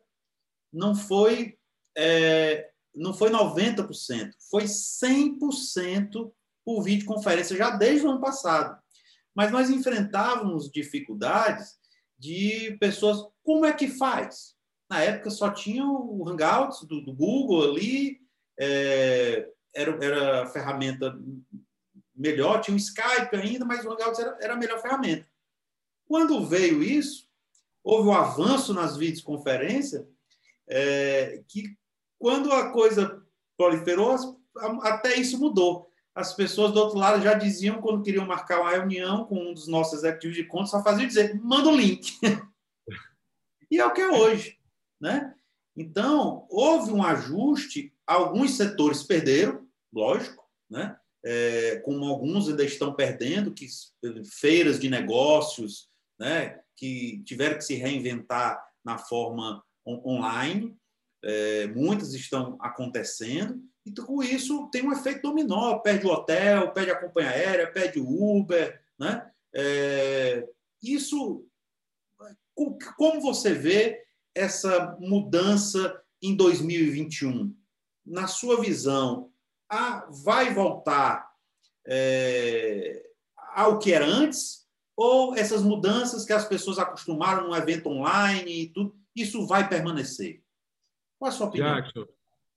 [0.72, 1.58] não foi,
[1.98, 6.32] é, não foi 90%, foi 100%
[6.64, 8.82] por videoconferência, já desde o ano passado.
[9.36, 11.78] Mas nós enfrentávamos dificuldades
[12.18, 14.53] de pessoas, como é que faz?
[14.94, 18.22] Na época só tinha o Hangouts do, do Google ali,
[18.60, 21.20] é, era, era a ferramenta
[22.16, 25.28] melhor, tinha o Skype ainda, mas o Hangouts era, era a melhor ferramenta.
[26.06, 27.28] Quando veio isso,
[27.84, 30.06] houve um avanço nas videoconferências,
[30.68, 31.76] é, que
[32.20, 33.20] quando a coisa
[33.58, 34.16] proliferou,
[34.84, 35.90] até isso mudou.
[36.14, 39.68] As pessoas do outro lado já diziam, quando queriam marcar uma reunião com um dos
[39.68, 42.12] nossos executivos de contas, só faziam dizer, manda o link.
[43.72, 44.62] e é o que é hoje.
[45.04, 45.36] Né?
[45.76, 50.98] Então, houve um ajuste, alguns setores perderam, lógico, né?
[51.26, 53.68] É, como alguns ainda estão perdendo, que
[54.40, 56.60] feiras de negócios, né?
[56.78, 60.74] que tiveram que se reinventar na forma on online,
[61.22, 66.92] é, muitas estão acontecendo, e com isso tem um efeito dominó, perde o hotel, perde
[66.92, 69.30] a companhia aérea, perde o Uber, né?
[69.54, 70.48] É,
[70.82, 71.46] isso,
[72.98, 74.04] como você vê
[74.36, 77.56] essa mudança em 2021?
[78.06, 79.32] Na sua visão,
[79.70, 81.32] a, vai voltar
[81.88, 83.04] é,
[83.54, 84.64] ao que era antes?
[84.96, 90.44] Ou essas mudanças que as pessoas acostumaram no evento online e tudo, isso vai permanecer?
[91.18, 91.76] Qual a sua opinião?
[91.76, 92.06] Jackson,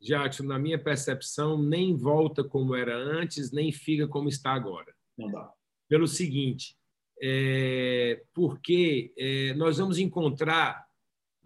[0.01, 4.95] Jackson, na minha percepção, nem volta como era antes, nem fica como está agora.
[5.17, 5.51] Não dá.
[5.89, 6.77] Pelo seguinte,
[7.23, 10.86] é, porque é, nós vamos encontrar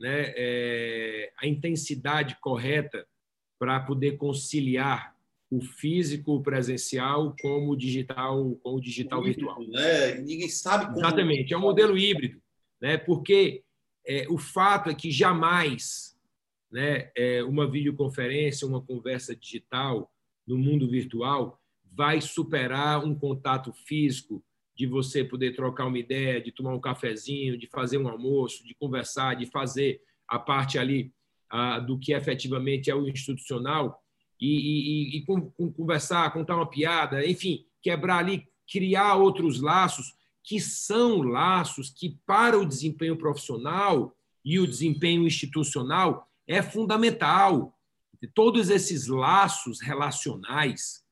[0.01, 3.07] né, é, a intensidade correta
[3.59, 5.15] para poder conciliar
[5.51, 9.61] o físico, o presencial, com o digital, com o digital virtual.
[9.69, 10.15] né?
[10.15, 10.99] Ninguém sabe como.
[10.99, 12.41] Exatamente, é um modelo híbrido,
[12.81, 12.97] né?
[12.97, 13.63] Porque
[14.07, 16.17] é, o fato é que jamais,
[16.71, 20.11] né, é, uma videoconferência, uma conversa digital
[20.47, 21.61] no mundo virtual
[21.93, 24.43] vai superar um contato físico
[24.81, 28.75] de você poder trocar uma ideia, de tomar um cafezinho, de fazer um almoço, de
[28.75, 31.12] conversar, de fazer a parte ali
[31.51, 34.03] ah, do que efetivamente é o institucional
[34.40, 40.14] e, e, e com, com conversar, contar uma piada, enfim, quebrar ali, criar outros laços
[40.43, 47.79] que são laços que para o desempenho profissional e o desempenho institucional é fundamental.
[48.35, 51.05] Todos esses laços relacionais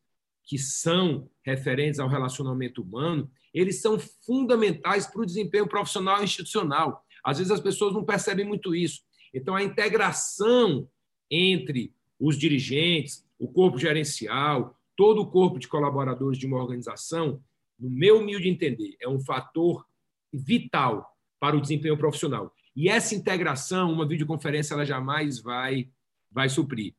[0.48, 7.04] que são referentes ao relacionamento humano, eles são fundamentais para o desempenho profissional e institucional.
[7.22, 9.02] Às vezes as pessoas não percebem muito isso.
[9.34, 10.88] Então, a integração
[11.30, 17.42] entre os dirigentes, o corpo gerencial, todo o corpo de colaboradores de uma organização,
[17.78, 19.86] no meu humilde entender, é um fator
[20.32, 22.54] vital para o desempenho profissional.
[22.74, 25.90] E essa integração, uma videoconferência, ela jamais vai,
[26.30, 26.94] vai suprir.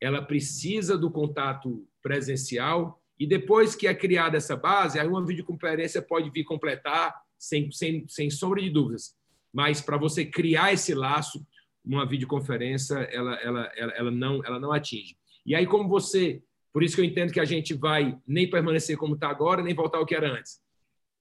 [0.00, 6.02] Ela precisa do contato presencial e depois que é criada essa base, aí uma videoconferência
[6.02, 9.16] pode vir completar sem, sem, sem sombra de dúvidas.
[9.50, 11.44] Mas para você criar esse laço,
[11.82, 15.16] uma videoconferência ela, ela, ela, ela, não, ela não atinge.
[15.46, 16.42] E aí, como você.
[16.72, 19.74] Por isso que eu entendo que a gente vai nem permanecer como está agora, nem
[19.74, 20.60] voltar ao que era antes.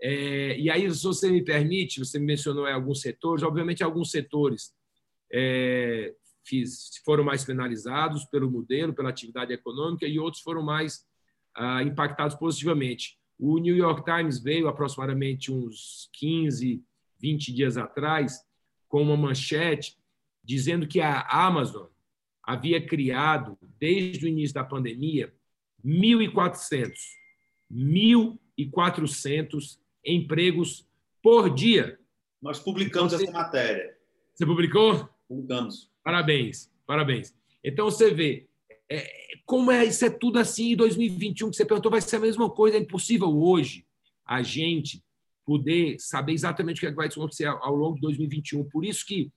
[0.02, 4.74] É, e aí, se você me permite, você me mencionou alguns setores, obviamente, alguns setores
[5.32, 6.14] é,
[6.46, 11.06] fiz, foram mais penalizados pelo modelo, pela atividade econômica, e outros foram mais
[11.56, 13.18] ah, impactados positivamente.
[13.40, 16.84] O New York Times veio aproximadamente uns 15,
[17.20, 18.42] 20 dias atrás
[18.88, 19.98] com uma manchete
[20.44, 21.88] dizendo que a Amazon
[22.44, 25.34] havia criado, desde o início da pandemia,
[25.84, 26.94] 1.400,
[27.72, 30.88] 1.400 empregos
[31.22, 32.00] por dia.
[32.42, 33.98] Nós publicamos então, essa matéria.
[34.36, 35.10] Você publicou?
[35.34, 35.90] Publicamos.
[36.04, 37.34] Parabéns, parabéns.
[37.64, 38.48] Então você vê
[38.90, 39.10] é,
[39.46, 42.50] como é isso é tudo assim em 2021 que você perguntou vai ser a mesma
[42.50, 42.78] coisa.
[42.78, 43.86] É impossível hoje
[44.26, 45.04] a gente
[45.46, 48.70] poder saber exatamente o que, é vai acontecer ao longo de 2021.
[48.70, 49.32] Por isso que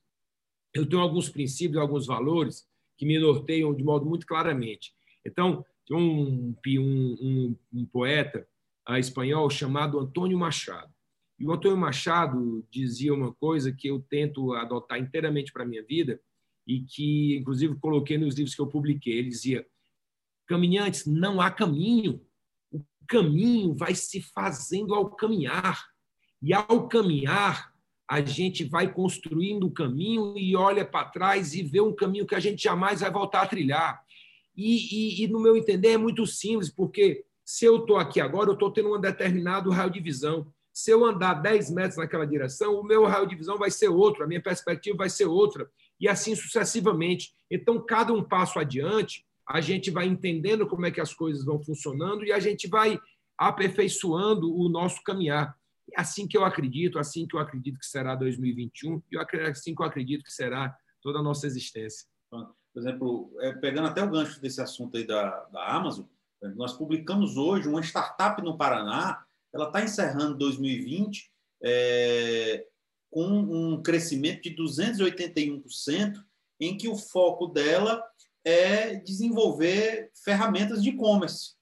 [0.73, 4.93] eu tenho alguns princípios, alguns valores que me norteiam de modo muito claramente.
[5.25, 8.47] Então, tem um, um, um, um poeta
[8.87, 10.91] uh, espanhol chamado Antônio Machado.
[11.39, 15.83] E o Antônio Machado dizia uma coisa que eu tento adotar inteiramente para a minha
[15.83, 16.19] vida
[16.65, 19.19] e que, inclusive, coloquei nos livros que eu publiquei.
[19.19, 19.65] Ele dizia:
[20.47, 22.21] caminhantes, não há caminho.
[22.71, 25.85] O caminho vai se fazendo ao caminhar.
[26.41, 27.73] E ao caminhar,
[28.09, 32.35] a gente vai construindo o caminho e olha para trás e vê um caminho que
[32.35, 34.01] a gente jamais vai voltar a trilhar.
[34.55, 38.49] E, e, e no meu entender, é muito simples, porque se eu estou aqui agora,
[38.49, 40.51] eu estou tendo um determinado raio de visão.
[40.77, 44.23] Se eu andar 10 metros naquela direção, o meu raio de visão vai ser outro,
[44.23, 45.67] a minha perspectiva vai ser outra,
[45.99, 47.33] e assim sucessivamente.
[47.49, 51.59] Então, cada um passo adiante, a gente vai entendendo como é que as coisas vão
[51.59, 52.99] funcionando e a gente vai
[53.35, 55.57] aperfeiçoando o nosso caminhar.
[55.97, 59.17] É assim que eu acredito, assim que eu acredito que será 2021 e
[59.49, 62.07] assim que eu acredito que será toda a nossa existência.
[62.29, 66.05] Por exemplo, é, pegando até o gancho desse assunto aí da, da Amazon,
[66.55, 71.31] nós publicamos hoje uma startup no Paraná, ela está encerrando 2020
[71.63, 72.65] é,
[73.09, 76.15] com um crescimento de 281%,
[76.59, 78.03] em que o foco dela
[78.43, 81.55] é desenvolver ferramentas de e-commerce.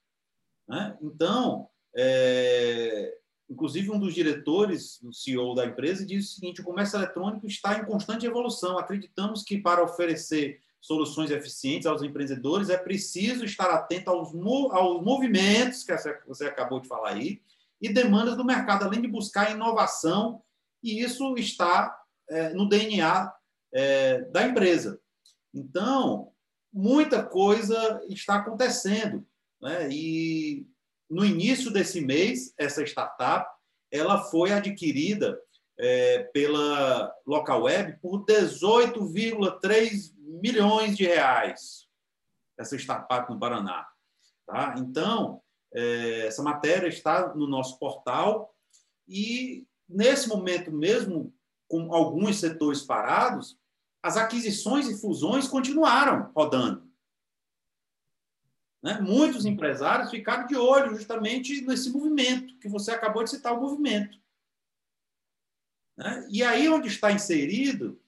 [0.67, 0.97] Né?
[1.01, 3.17] Então, é,
[3.49, 7.77] Inclusive, um dos diretores, o CEO da empresa, diz o seguinte: o comércio eletrônico está
[7.77, 8.77] em constante evolução.
[8.77, 14.29] Acreditamos que para oferecer soluções eficientes aos empreendedores é preciso estar atento aos,
[14.71, 15.95] aos movimentos que
[16.27, 17.41] você acabou de falar aí
[17.85, 20.41] e demandas do mercado, além de buscar inovação,
[20.83, 21.95] e isso está
[22.27, 23.31] é, no DNA
[23.73, 24.99] é, da empresa.
[25.53, 26.31] Então,
[26.73, 29.25] muita coisa está acontecendo.
[29.61, 29.89] Né?
[29.91, 30.67] E
[31.09, 33.47] no início desse mês, essa startup
[33.91, 35.39] ela foi adquirida
[35.77, 41.87] é, pela local web por 18,3 milhões de reais.
[42.57, 43.87] Essa startup no Paraná.
[44.47, 44.75] Tá?
[44.77, 45.41] Então,
[45.75, 48.55] é, essa matéria está no nosso portal
[49.07, 51.33] e, nesse momento mesmo,
[51.67, 53.59] com alguns setores parados,
[54.01, 56.89] as aquisições e fusões continuaram rodando.
[58.81, 58.99] Né?
[59.01, 64.17] Muitos empresários ficaram de olho justamente nesse movimento, que você acabou de citar o movimento.
[65.97, 66.27] Né?
[66.29, 67.99] E aí, onde está inserido,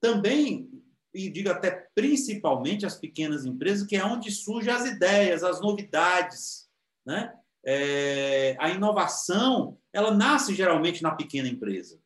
[0.00, 0.70] também,
[1.14, 6.63] e digo até principalmente as pequenas empresas, que é onde surgem as ideias, as novidades.
[7.04, 7.36] Né?
[7.64, 12.00] É, a inovação, ela nasce geralmente na pequena empresa.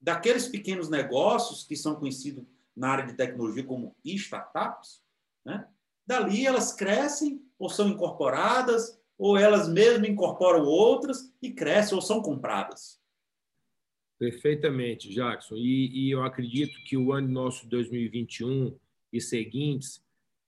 [0.00, 2.44] Daqueles pequenos negócios que são conhecidos
[2.76, 5.02] na área de tecnologia como startups,
[5.44, 5.66] né?
[6.06, 12.20] dali elas crescem ou são incorporadas ou elas mesmas incorporam outras e crescem ou são
[12.20, 13.00] compradas.
[14.18, 15.56] Perfeitamente, Jackson.
[15.56, 18.78] E, e eu acredito que o ano nosso 2021
[19.12, 20.03] e seguintes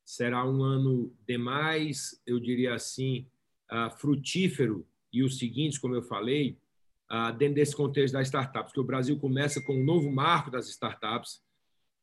[0.07, 3.27] será um ano demais, eu diria assim,
[3.73, 4.87] uh, frutífero.
[5.13, 6.57] E os seguintes, como eu falei,
[7.11, 10.69] uh, dentro desse contexto das startups, que o Brasil começa com um novo marco das
[10.69, 11.43] startups,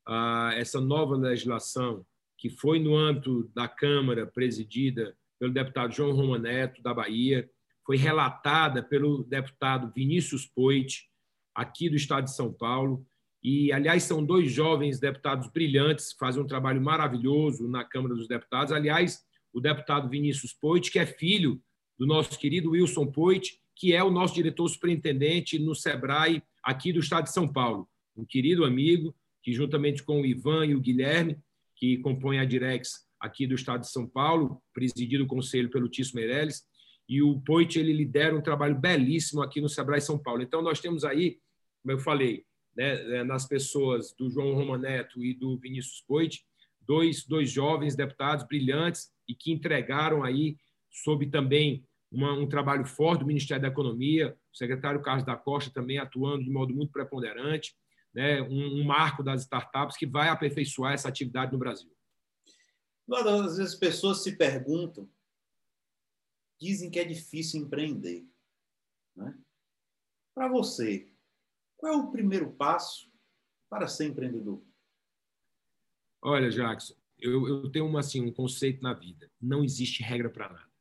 [0.06, 2.06] uh, essa nova legislação
[2.38, 7.50] que foi no âmbito da Câmara presidida pelo deputado João Roma Neto, da Bahia,
[7.86, 11.10] foi relatada pelo deputado Vinícius Poit,
[11.56, 13.06] aqui do estado de São Paulo.
[13.44, 18.72] E, aliás, são dois jovens deputados brilhantes, fazem um trabalho maravilhoso na Câmara dos Deputados.
[18.72, 21.62] Aliás, o deputado Vinícius Poit, que é filho
[22.00, 27.00] do nosso querido Wilson Poit, que é o nosso diretor superintendente no SEBRAE aqui do
[27.00, 27.88] estado de São Paulo.
[28.16, 31.38] Um querido amigo, que juntamente com o Ivan e o Guilherme,
[31.76, 36.16] que compõem a Direx aqui do estado de São Paulo, presidido o conselho pelo Tício
[36.16, 36.64] Meirelles,
[37.10, 40.42] e o Poit ele lidera um trabalho belíssimo aqui no Sebrae São Paulo.
[40.42, 41.40] Então nós temos aí,
[41.82, 46.46] como eu falei, né, é, nas pessoas do João Romaneto e do Vinícius Poit,
[46.82, 50.58] dois, dois jovens deputados brilhantes e que entregaram aí,
[50.92, 55.72] sob também uma, um trabalho forte do Ministério da Economia, o secretário Carlos da Costa
[55.72, 57.76] também atuando de modo muito preponderante,
[58.14, 61.92] né, um, um marco das startups que vai aperfeiçoar essa atividade no Brasil.
[63.12, 65.10] Às vezes as pessoas se perguntam,
[66.60, 68.26] dizem que é difícil empreender.
[69.16, 69.36] Né?
[70.34, 71.12] Para você,
[71.84, 73.12] qual é o primeiro passo
[73.70, 74.64] para ser empreendedor?
[76.22, 79.30] Olha, Jackson, eu, eu tenho uma, assim, um conceito na vida.
[79.42, 80.72] Não existe regra para nada.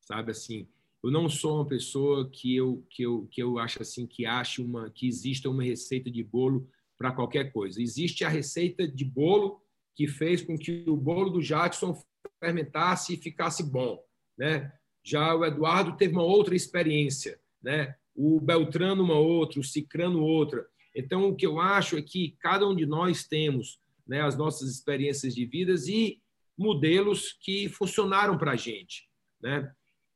[0.00, 0.66] Sabe assim,
[1.04, 4.62] eu não sou uma pessoa que eu que eu que eu acho assim que ache
[4.62, 6.66] uma que exista uma receita de bolo
[6.96, 7.82] para qualquer coisa.
[7.82, 9.62] Existe a receita de bolo
[9.94, 11.94] que fez com que o bolo do Jackson
[12.40, 14.02] fermentasse e ficasse bom,
[14.38, 14.72] né?
[15.04, 17.98] Já o Eduardo teve uma outra experiência, né?
[18.14, 20.66] O Beltrano uma outra, o Cicrano outra.
[20.94, 24.70] Então o que eu acho é que cada um de nós temos, né, as nossas
[24.70, 26.20] experiências de vidas e
[26.56, 29.08] modelos que funcionaram para a gente,
[29.40, 29.72] né?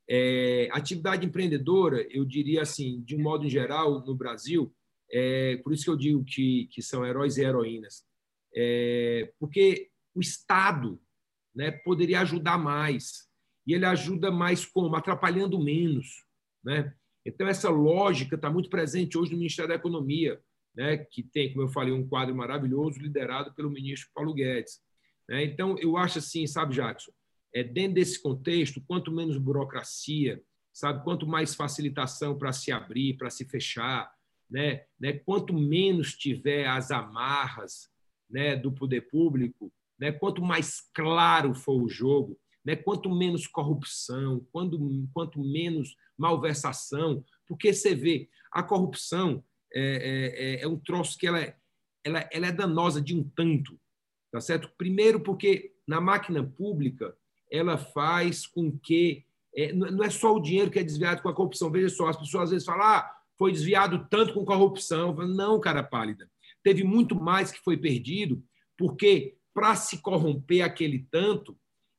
[0.09, 4.73] É, atividade empreendedora, eu diria assim, de um modo geral, no Brasil,
[5.11, 8.07] é, por isso que eu digo que, que são heróis e heroínas
[8.57, 10.99] é, porque o Estado
[11.55, 13.29] né, poderia ajudar mais.
[13.67, 14.97] E ele ajuda mais como?
[14.97, 16.25] Atrapalhando menos.
[16.65, 16.95] Né?
[17.27, 20.41] Então, essa lógica está muito presente hoje no Ministério da Economia,
[20.75, 24.81] né, que tem, como eu falei, um quadro maravilhoso liderado pelo ministro Paulo Guedes.
[25.29, 25.43] Né?
[25.45, 27.11] Então, eu acho assim, sabe, Jackson,
[27.53, 30.41] é, dentro desse contexto, quanto menos burocracia,
[30.73, 34.09] sabe, quanto mais facilitação para se abrir, para se fechar,
[34.49, 37.89] né, né, quanto menos tiver as amarras,
[38.31, 44.45] né, do poder público, né, quanto mais claro for o jogo, né, quanto menos corrupção,
[44.53, 44.79] quanto,
[45.15, 51.27] quanto menos malversação, porque você vê, a corrupção é, é, é, é um troço que
[51.27, 51.57] ela é,
[52.05, 53.79] ela, ela é danosa de um tanto,
[54.33, 54.71] tá certo?
[54.77, 57.17] Primeiro porque na máquina pública
[57.51, 61.35] ela faz com que é, não é só o dinheiro que é desviado com a
[61.35, 61.71] corrupção.
[61.71, 65.17] Veja só, as pessoas às vezes falam, ah, foi desviado tanto com corrupção.
[65.17, 66.29] Falo, não, cara pálida
[66.67, 68.43] teve muito mais que foi perdido,
[68.77, 71.57] porque para se corromper aquele tanto,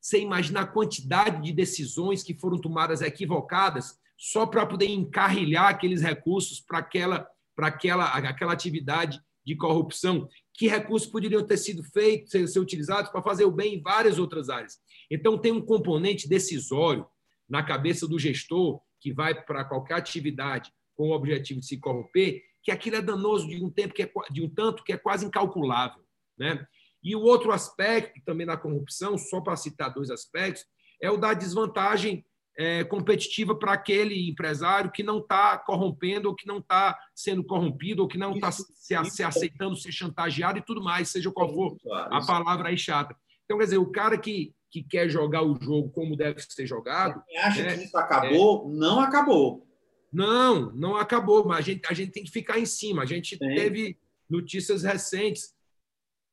[0.07, 6.01] você imagina a quantidade de decisões que foram tomadas equivocadas só para poder encarrilhar aqueles
[6.01, 10.29] recursos para aquela, aquela, aquela atividade de corrupção.
[10.53, 14.17] Que recursos poderiam ter sido feitos, ser, ser utilizados para fazer o bem em várias
[14.17, 14.77] outras áreas.
[15.11, 17.05] Então, tem um componente decisório
[17.47, 22.41] na cabeça do gestor que vai para qualquer atividade com o objetivo de se corromper,
[22.63, 25.25] que aquilo é danoso de um tempo que é, de um tanto que é quase
[25.25, 26.01] incalculável,
[26.37, 26.65] né?
[27.03, 30.65] E o outro aspecto também da corrupção, só para citar dois aspectos,
[31.01, 32.25] é o da desvantagem
[32.57, 38.01] é, competitiva para aquele empresário que não está corrompendo, ou que não está sendo corrompido,
[38.01, 38.65] ou que não está se,
[39.05, 41.77] se, aceitando ser chantageado e tudo mais, seja qual for
[42.09, 43.15] a palavra aí chata.
[43.45, 47.21] Então, quer dizer, o cara que, que quer jogar o jogo como deve ser jogado.
[47.27, 48.75] Quem acha né, que isso acabou, é...
[48.75, 49.67] não acabou.
[50.11, 53.03] Não, não acabou, mas a gente, a gente tem que ficar em cima.
[53.03, 53.55] A gente Sim.
[53.55, 55.53] teve notícias recentes.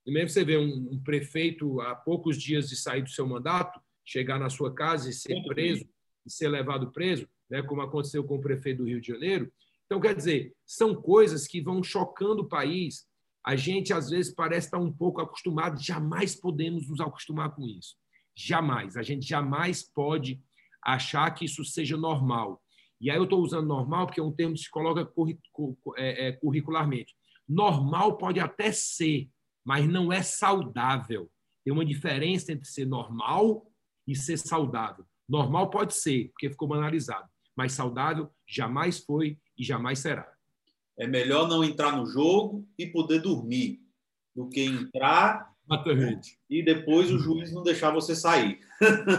[0.06, 3.80] E mesmo você vê um, um, prefeito, há poucos dias de sair do seu mandato,
[4.04, 5.86] chegar na sua casa e ser preso,
[6.26, 9.50] e ser levado preso, né, como aconteceu com o prefeito do Rio de Janeiro.
[9.86, 13.06] Então, quer dizer, são coisas que vão chocando o país.
[13.44, 17.96] A gente, às vezes, parece estar um pouco acostumado, jamais podemos nos acostumar com isso.
[18.34, 18.96] Jamais.
[18.96, 20.40] A gente jamais pode
[20.82, 22.62] achar que isso seja normal.
[23.00, 25.10] E aí eu estou usando normal porque é um termo que se coloca
[25.96, 27.14] é, é, curricularmente.
[27.48, 29.28] Normal pode até ser,
[29.64, 31.30] mas não é saudável.
[31.64, 33.66] Tem uma diferença entre ser normal
[34.06, 35.04] e ser saudável.
[35.28, 40.30] Normal pode ser, porque ficou banalizado, mas saudável jamais foi e jamais será.
[40.98, 43.80] É melhor não entrar no jogo e poder dormir
[44.34, 46.38] do que entrar Exatamente.
[46.48, 48.60] E depois o juiz não deixar você sair.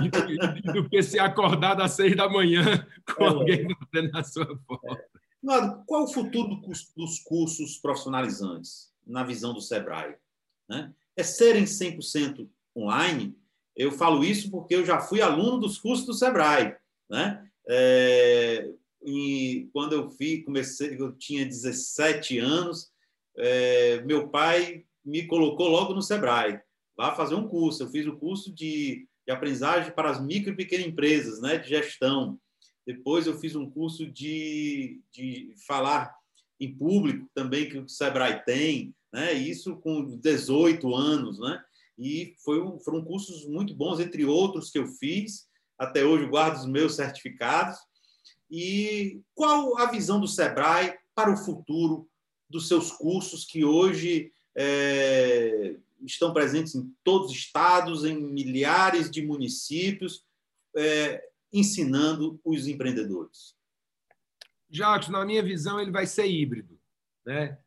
[0.04, 2.86] E do que se acordar às seis da manhã
[3.16, 3.28] com é.
[3.28, 4.94] alguém batendo na sua porta.
[4.94, 5.84] É.
[5.86, 6.62] Qual é o futuro
[6.96, 10.16] dos cursos profissionalizantes, na visão do Sebrae?
[10.68, 10.94] Né?
[11.16, 13.36] É serem 100% online?
[13.76, 16.76] Eu falo isso porque eu já fui aluno dos cursos do Sebrae.
[17.10, 17.50] Né?
[17.68, 18.70] É,
[19.72, 22.92] quando eu fui, comecei, eu tinha 17 anos,
[23.38, 26.60] é, meu pai me colocou logo no Sebrae.
[26.98, 27.84] Vá fazer um curso.
[27.84, 31.70] Eu fiz o curso de, de aprendizagem para as micro e pequenas empresas, né, de
[31.70, 32.40] gestão.
[32.86, 36.16] Depois eu fiz um curso de, de falar
[36.60, 41.40] em público também, que o Sebrae tem, né, isso com 18 anos.
[41.40, 41.64] Né,
[41.98, 45.48] e foi um, foram cursos muito bons, entre outros que eu fiz.
[45.78, 47.78] Até hoje guardo os meus certificados.
[48.52, 52.08] E qual a visão do Sebrae para o futuro
[52.50, 59.26] dos seus cursos que hoje é, estão presentes em todos os estados, em milhares de
[59.26, 60.24] municípios,
[60.76, 63.56] é, ensinando os empreendedores?
[64.70, 66.80] Jacques, na minha visão, ele vai ser híbrido.
[67.26, 67.58] Né?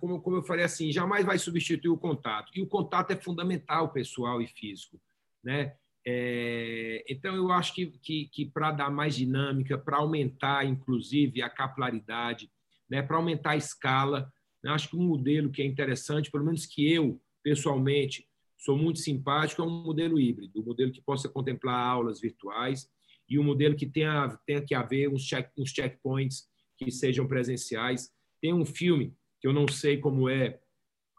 [0.00, 2.50] Como, como eu falei assim, jamais vai substituir o contato.
[2.54, 5.00] E o contato é fundamental, pessoal e físico.
[5.42, 5.74] Né?
[6.06, 11.48] É, então, eu acho que, que, que para dar mais dinâmica, para aumentar, inclusive, a
[11.48, 12.50] capilaridade,
[12.88, 13.02] né?
[13.02, 14.32] para aumentar a escala,
[14.66, 18.26] Acho que um modelo que é interessante, pelo menos que eu, pessoalmente,
[18.56, 22.90] sou muito simpático, é um modelo híbrido, um modelo que possa contemplar aulas virtuais
[23.28, 28.10] e um modelo que tenha, tenha que haver uns, check, uns checkpoints que sejam presenciais.
[28.40, 30.60] Tem um filme que eu não sei como é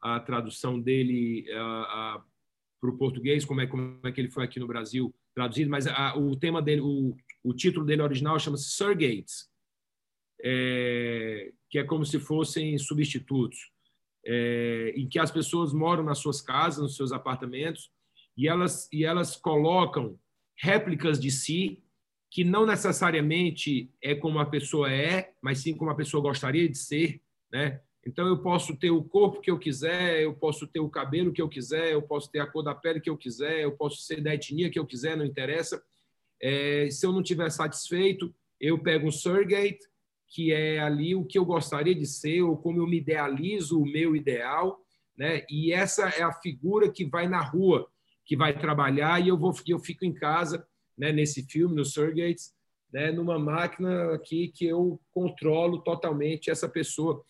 [0.01, 1.45] a tradução dele
[2.79, 5.85] para o português, como é, como é que ele foi aqui no Brasil traduzido, mas
[6.15, 9.49] o tema dele, o, o título dele original chama-se Sir Gates,
[10.41, 13.71] é, que é como se fossem substitutos,
[14.25, 17.91] é, em que as pessoas moram nas suas casas, nos seus apartamentos,
[18.37, 20.17] e elas, e elas colocam
[20.57, 21.83] réplicas de si
[22.31, 26.77] que não necessariamente é como a pessoa é, mas sim como a pessoa gostaria de
[26.77, 27.81] ser, né?
[28.05, 31.41] Então eu posso ter o corpo que eu quiser, eu posso ter o cabelo que
[31.41, 34.21] eu quiser, eu posso ter a cor da pele que eu quiser, eu posso ser
[34.21, 35.83] da etnia que eu quiser, não interessa.
[36.41, 39.79] É, se eu não tiver satisfeito, eu pego um surrogate
[40.29, 43.85] que é ali o que eu gostaria de ser, ou como eu me idealizo o
[43.85, 44.79] meu ideal,
[45.17, 45.43] né?
[45.49, 47.89] E essa é a figura que vai na rua,
[48.25, 52.53] que vai trabalhar, e eu vou eu fico em casa, né, nesse filme, no Surrogates,
[52.93, 57.23] né, numa máquina aqui que eu controlo totalmente essa pessoa,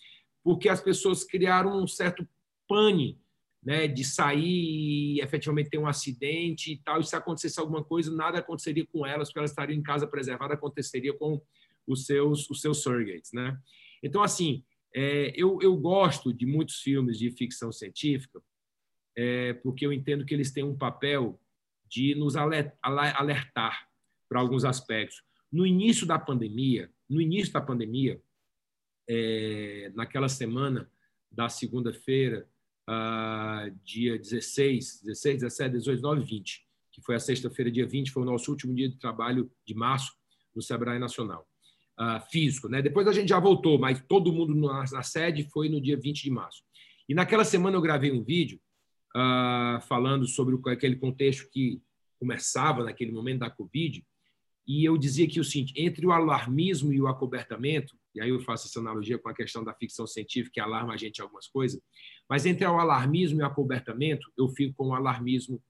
[0.43, 2.27] porque as pessoas criaram um certo
[2.67, 3.19] pane,
[3.61, 8.15] né, de sair e efetivamente ter um acidente e tal, e se acontecesse alguma coisa,
[8.15, 11.41] nada aconteceria com elas, porque elas estariam em casa preservadas, aconteceria com
[11.85, 13.31] os seus, os seus surrogates.
[13.33, 13.57] Né?
[14.01, 14.63] Então, assim,
[14.95, 18.41] é, eu, eu gosto de muitos filmes de ficção científica
[19.19, 21.37] é, porque eu entendo que eles têm um papel
[21.89, 23.87] de nos alertar
[24.29, 25.21] para alguns aspectos.
[25.51, 28.21] No início da pandemia, no início da pandemia,
[29.09, 30.89] é, naquela semana
[31.31, 32.47] da segunda-feira,
[32.87, 38.21] uh, dia 16, 16, 17, 18, 19, 20, que foi a sexta-feira, dia 20, foi
[38.21, 40.13] o nosso último dia de trabalho de março
[40.55, 41.47] no Sebrae Nacional
[41.99, 42.69] uh, físico.
[42.69, 42.83] Né?
[42.83, 46.23] Depois a gente já voltou, mas todo mundo na, na, sede foi no dia 20
[46.23, 46.63] de março.
[47.07, 48.61] E naquela semana eu gravei um vídeo
[49.15, 51.81] uh, falando sobre o, aquele contexto que
[52.19, 54.05] começava naquele momento da Covid,
[54.67, 58.39] e eu dizia que o seguinte, entre o alarmismo e o acobertamento, e aí eu
[58.39, 61.79] faço essa analogia com a questão da ficção científica, que alarma a gente algumas coisas,
[62.29, 65.61] mas entre o alarmismo e o acobertamento, eu fico com o alarmismo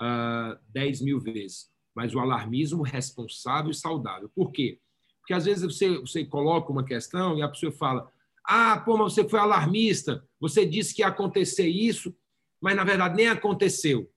[0.00, 4.30] uh, 10 mil vezes mas o alarmismo responsável e saudável.
[4.34, 4.78] Por quê?
[5.20, 8.10] Porque às vezes você, você coloca uma questão e a pessoa fala:
[8.44, 12.14] ah, pô, mas você foi alarmista, você disse que ia acontecer isso,
[12.60, 14.10] mas na verdade nem aconteceu.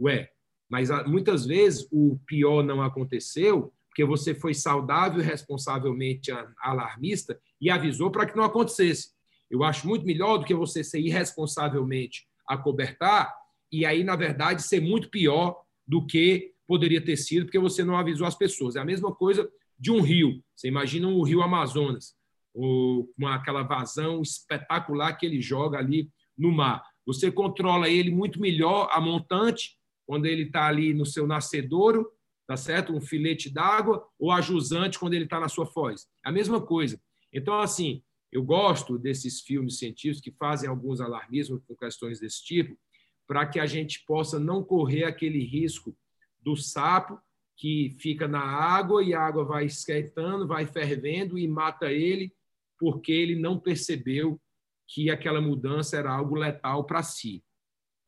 [0.00, 0.30] Ué,
[0.68, 6.30] mas ah, muitas vezes o pior não aconteceu porque você foi saudável e responsavelmente
[6.60, 9.08] alarmista e avisou para que não acontecesse.
[9.50, 13.32] Eu acho muito melhor do que você ser irresponsavelmente acobertar
[13.72, 17.96] e aí, na verdade, ser muito pior do que poderia ter sido porque você não
[17.96, 18.76] avisou as pessoas.
[18.76, 20.42] É a mesma coisa de um rio.
[20.54, 22.14] Você imagina o rio Amazonas,
[22.52, 26.82] com aquela vazão espetacular que ele joga ali no mar.
[27.06, 32.06] Você controla ele muito melhor a montante, quando ele está ali no seu nascedouro,
[32.46, 32.94] tá certo?
[32.94, 36.06] Um filete d'água, ou a jusante quando ele está na sua foz.
[36.24, 37.00] É a mesma coisa.
[37.32, 42.78] Então, assim, eu gosto desses filmes científicos que fazem alguns alarmismos com questões desse tipo,
[43.26, 45.96] para que a gente possa não correr aquele risco
[46.40, 47.20] do sapo
[47.56, 52.32] que fica na água e a água vai esquentando, vai fervendo e mata ele
[52.78, 54.40] porque ele não percebeu
[54.86, 57.42] que aquela mudança era algo letal para si.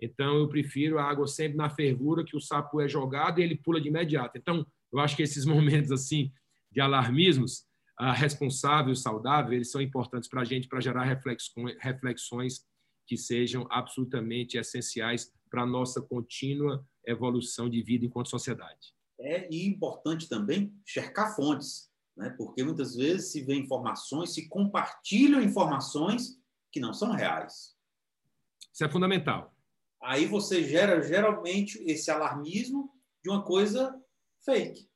[0.00, 3.56] Então, eu prefiro a água sempre na fervura, que o sapo é jogado e ele
[3.56, 4.38] pula de imediato.
[4.38, 6.32] Então, eu acho que esses momentos assim
[6.70, 7.64] de alarmismos
[8.00, 12.60] uh, responsável, saudável, eles são importantes para a gente, para gerar reflexões, reflexões
[13.06, 18.94] que sejam absolutamente essenciais para a nossa contínua evolução de vida enquanto sociedade.
[19.18, 22.30] É e importante também cercar fontes, né?
[22.36, 26.38] porque muitas vezes se vê informações, se compartilham informações
[26.70, 27.74] que não são reais.
[28.72, 29.57] Isso é fundamental.
[30.02, 32.90] Aí você gera geralmente esse alarmismo
[33.22, 33.94] de uma coisa
[34.44, 34.88] fake.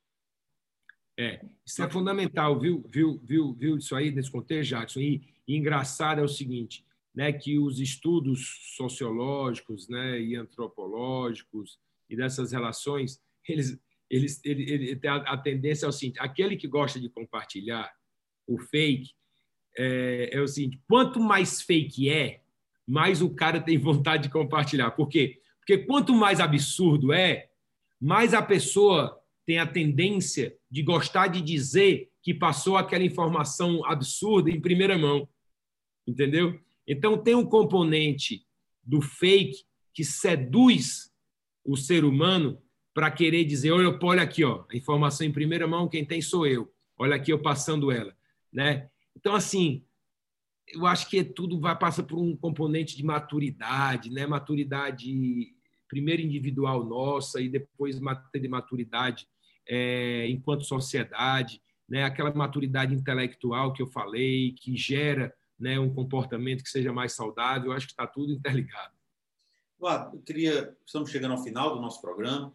[1.18, 5.00] É, isso é fundamental, viu, viu, viu, viu isso aí nesse contexto, Jackson?
[5.00, 11.78] E, e engraçado é o seguinte, né, que os estudos sociológicos, né, e antropológicos
[12.08, 13.78] e dessas relações, eles,
[14.08, 17.92] eles, ele, ele, a, a tendência é o seguinte: aquele que gosta de compartilhar
[18.46, 19.12] o fake
[19.76, 22.41] é, é o seguinte, quanto mais fake é,
[22.86, 24.90] mais o cara tem vontade de compartilhar.
[24.92, 25.40] Por quê?
[25.58, 27.48] Porque quanto mais absurdo é,
[28.00, 34.50] mais a pessoa tem a tendência de gostar de dizer que passou aquela informação absurda
[34.50, 35.28] em primeira mão.
[36.06, 36.58] Entendeu?
[36.86, 38.44] Então, tem um componente
[38.82, 39.64] do fake
[39.94, 41.12] que seduz
[41.64, 42.60] o ser humano
[42.94, 46.46] para querer dizer: olha, olha aqui, ó, a informação em primeira mão, quem tem sou
[46.46, 46.72] eu.
[46.98, 48.16] Olha aqui eu passando ela.
[48.52, 48.88] Né?
[49.16, 49.84] Então, assim,
[50.68, 54.26] eu acho que tudo vai passar por um componente de maturidade, né?
[54.26, 55.54] Maturidade
[55.88, 58.00] primeiro individual nossa e depois
[58.32, 59.28] de maturidade
[59.68, 62.04] é, enquanto sociedade, né?
[62.04, 67.70] Aquela maturidade intelectual que eu falei, que gera né, um comportamento que seja mais saudável.
[67.70, 68.94] Eu acho que está tudo interligado.
[70.12, 72.52] eu queria, estamos chegando ao final do nosso programa,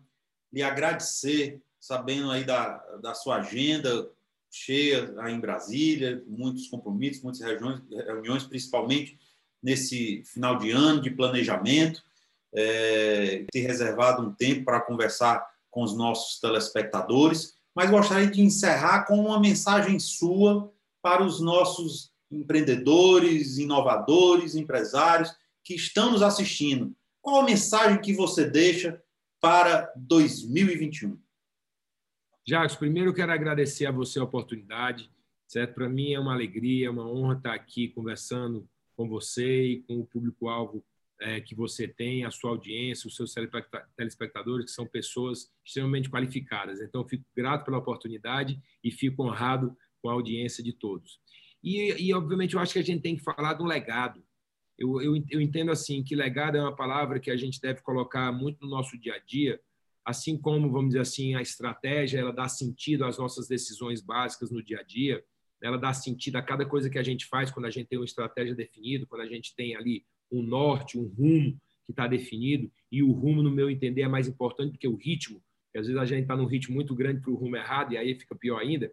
[0.51, 4.10] lhe agradecer, sabendo aí da, da sua agenda,
[4.51, 9.17] cheia em Brasília, muitos compromissos, muitas reuniões, reuniões principalmente
[9.61, 12.01] nesse final de ano de planejamento,
[12.53, 19.05] é, ter reservado um tempo para conversar com os nossos telespectadores, mas gostaria de encerrar
[19.05, 20.71] com uma mensagem sua
[21.01, 25.33] para os nossos empreendedores, inovadores, empresários
[25.63, 26.95] que estão nos assistindo.
[27.21, 29.01] Qual a mensagem que você deixa
[29.39, 31.17] para 2021?
[32.49, 35.11] Jacques, primeiro eu quero agradecer a você a oportunidade,
[35.45, 35.73] certo?
[35.73, 40.05] Para mim é uma alegria, uma honra estar aqui conversando com você e com o
[40.05, 40.81] público-alvo
[41.19, 43.33] é, que você tem, a sua audiência, os seus
[43.97, 46.79] telespectadores, que são pessoas extremamente qualificadas.
[46.79, 51.19] Então, fico grato pela oportunidade e fico honrado com a audiência de todos.
[51.61, 54.23] E, e obviamente, eu acho que a gente tem que falar do legado.
[54.77, 58.31] Eu, eu, eu entendo assim que legado é uma palavra que a gente deve colocar
[58.31, 59.59] muito no nosso dia a dia,
[60.08, 64.64] assim como, vamos dizer assim, a estratégia, ela dá sentido às nossas decisões básicas no
[64.64, 65.22] dia a dia,
[65.62, 68.05] ela dá sentido a cada coisa que a gente faz quando a gente tem uma
[68.05, 73.03] estratégia definida, quando a gente tem ali um norte, um rumo que está definido, e
[73.03, 76.01] o rumo, no meu entender, é mais importante do que o ritmo, porque às vezes
[76.01, 78.62] a gente está num ritmo muito grande para o rumo errado, e aí fica pior
[78.62, 78.89] ainda,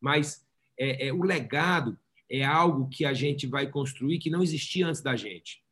[0.00, 0.44] mas
[0.76, 1.96] é, é, o legado
[2.28, 5.62] é algo que a gente vai construir que não existia antes da gente.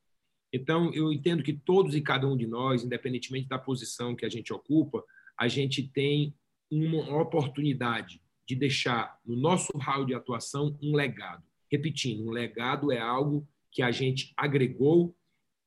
[0.55, 4.29] Então, eu entendo que todos e cada um de nós, independentemente da posição que a
[4.29, 5.03] gente ocupa,
[5.37, 6.33] a gente tem
[6.71, 11.43] uma oportunidade de deixar no nosso raio de atuação um legado.
[11.69, 15.17] Repetindo, um legado é algo que a gente agregou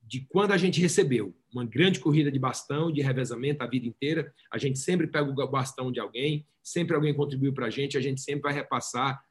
[0.02, 1.36] de quando a gente recebeu.
[1.52, 4.34] Uma grande corrida de bastão, de revezamento a vida inteira.
[4.50, 8.02] A gente sempre pega o bastão de alguém, sempre alguém contribuiu para a gente, a
[8.02, 9.22] gente sempre vai repassar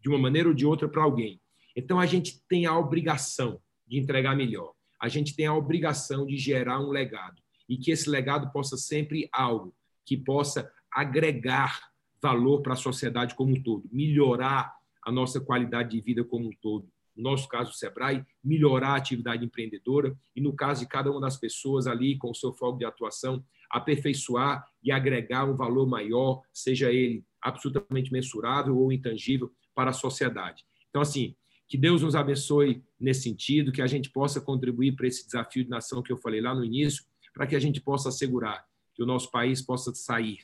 [0.00, 1.42] de uma maneira ou de outra para alguém.
[1.76, 4.73] Então, a gente tem a obrigação de entregar melhor
[5.04, 9.28] a gente tem a obrigação de gerar um legado e que esse legado possa sempre
[9.30, 11.78] algo que possa agregar
[12.22, 16.52] valor para a sociedade como um todo, melhorar a nossa qualidade de vida como um
[16.58, 16.88] todo.
[17.14, 21.20] No nosso caso, o Sebrae, melhorar a atividade empreendedora e, no caso de cada uma
[21.20, 26.40] das pessoas ali, com o seu foco de atuação, aperfeiçoar e agregar um valor maior,
[26.50, 30.64] seja ele absolutamente mensurável ou intangível, para a sociedade.
[30.88, 31.36] Então, assim,
[31.66, 35.70] que Deus nos abençoe nesse sentido, que a gente possa contribuir para esse desafio de
[35.70, 39.06] nação que eu falei lá no início, para que a gente possa assegurar que o
[39.06, 40.38] nosso país possa sair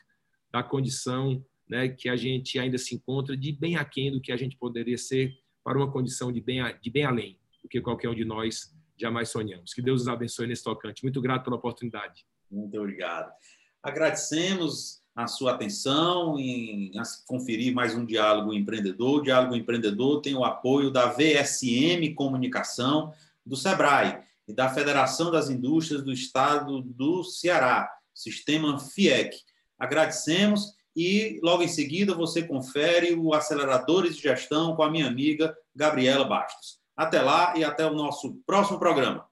[0.50, 4.36] da condição né, que a gente ainda se encontra de bem aquém do que a
[4.36, 8.14] gente poderia ser para uma condição de bem, de bem além do que qualquer um
[8.14, 9.72] de nós jamais sonhamos.
[9.72, 11.04] Que Deus nos abençoe nesse tocante.
[11.04, 12.26] Muito grato pela oportunidade.
[12.50, 13.32] Muito obrigado.
[13.80, 16.92] Agradecemos a sua atenção em
[17.26, 19.18] conferir mais um Diálogo Empreendedor.
[19.18, 23.12] O Diálogo Empreendedor tem o apoio da VSM Comunicação,
[23.44, 29.36] do SEBRAE e da Federação das Indústrias do Estado do Ceará, Sistema FIEC.
[29.78, 35.56] Agradecemos e logo em seguida você confere o Aceleradores de Gestão com a minha amiga
[35.74, 36.78] Gabriela Bastos.
[36.96, 39.29] Até lá e até o nosso próximo programa.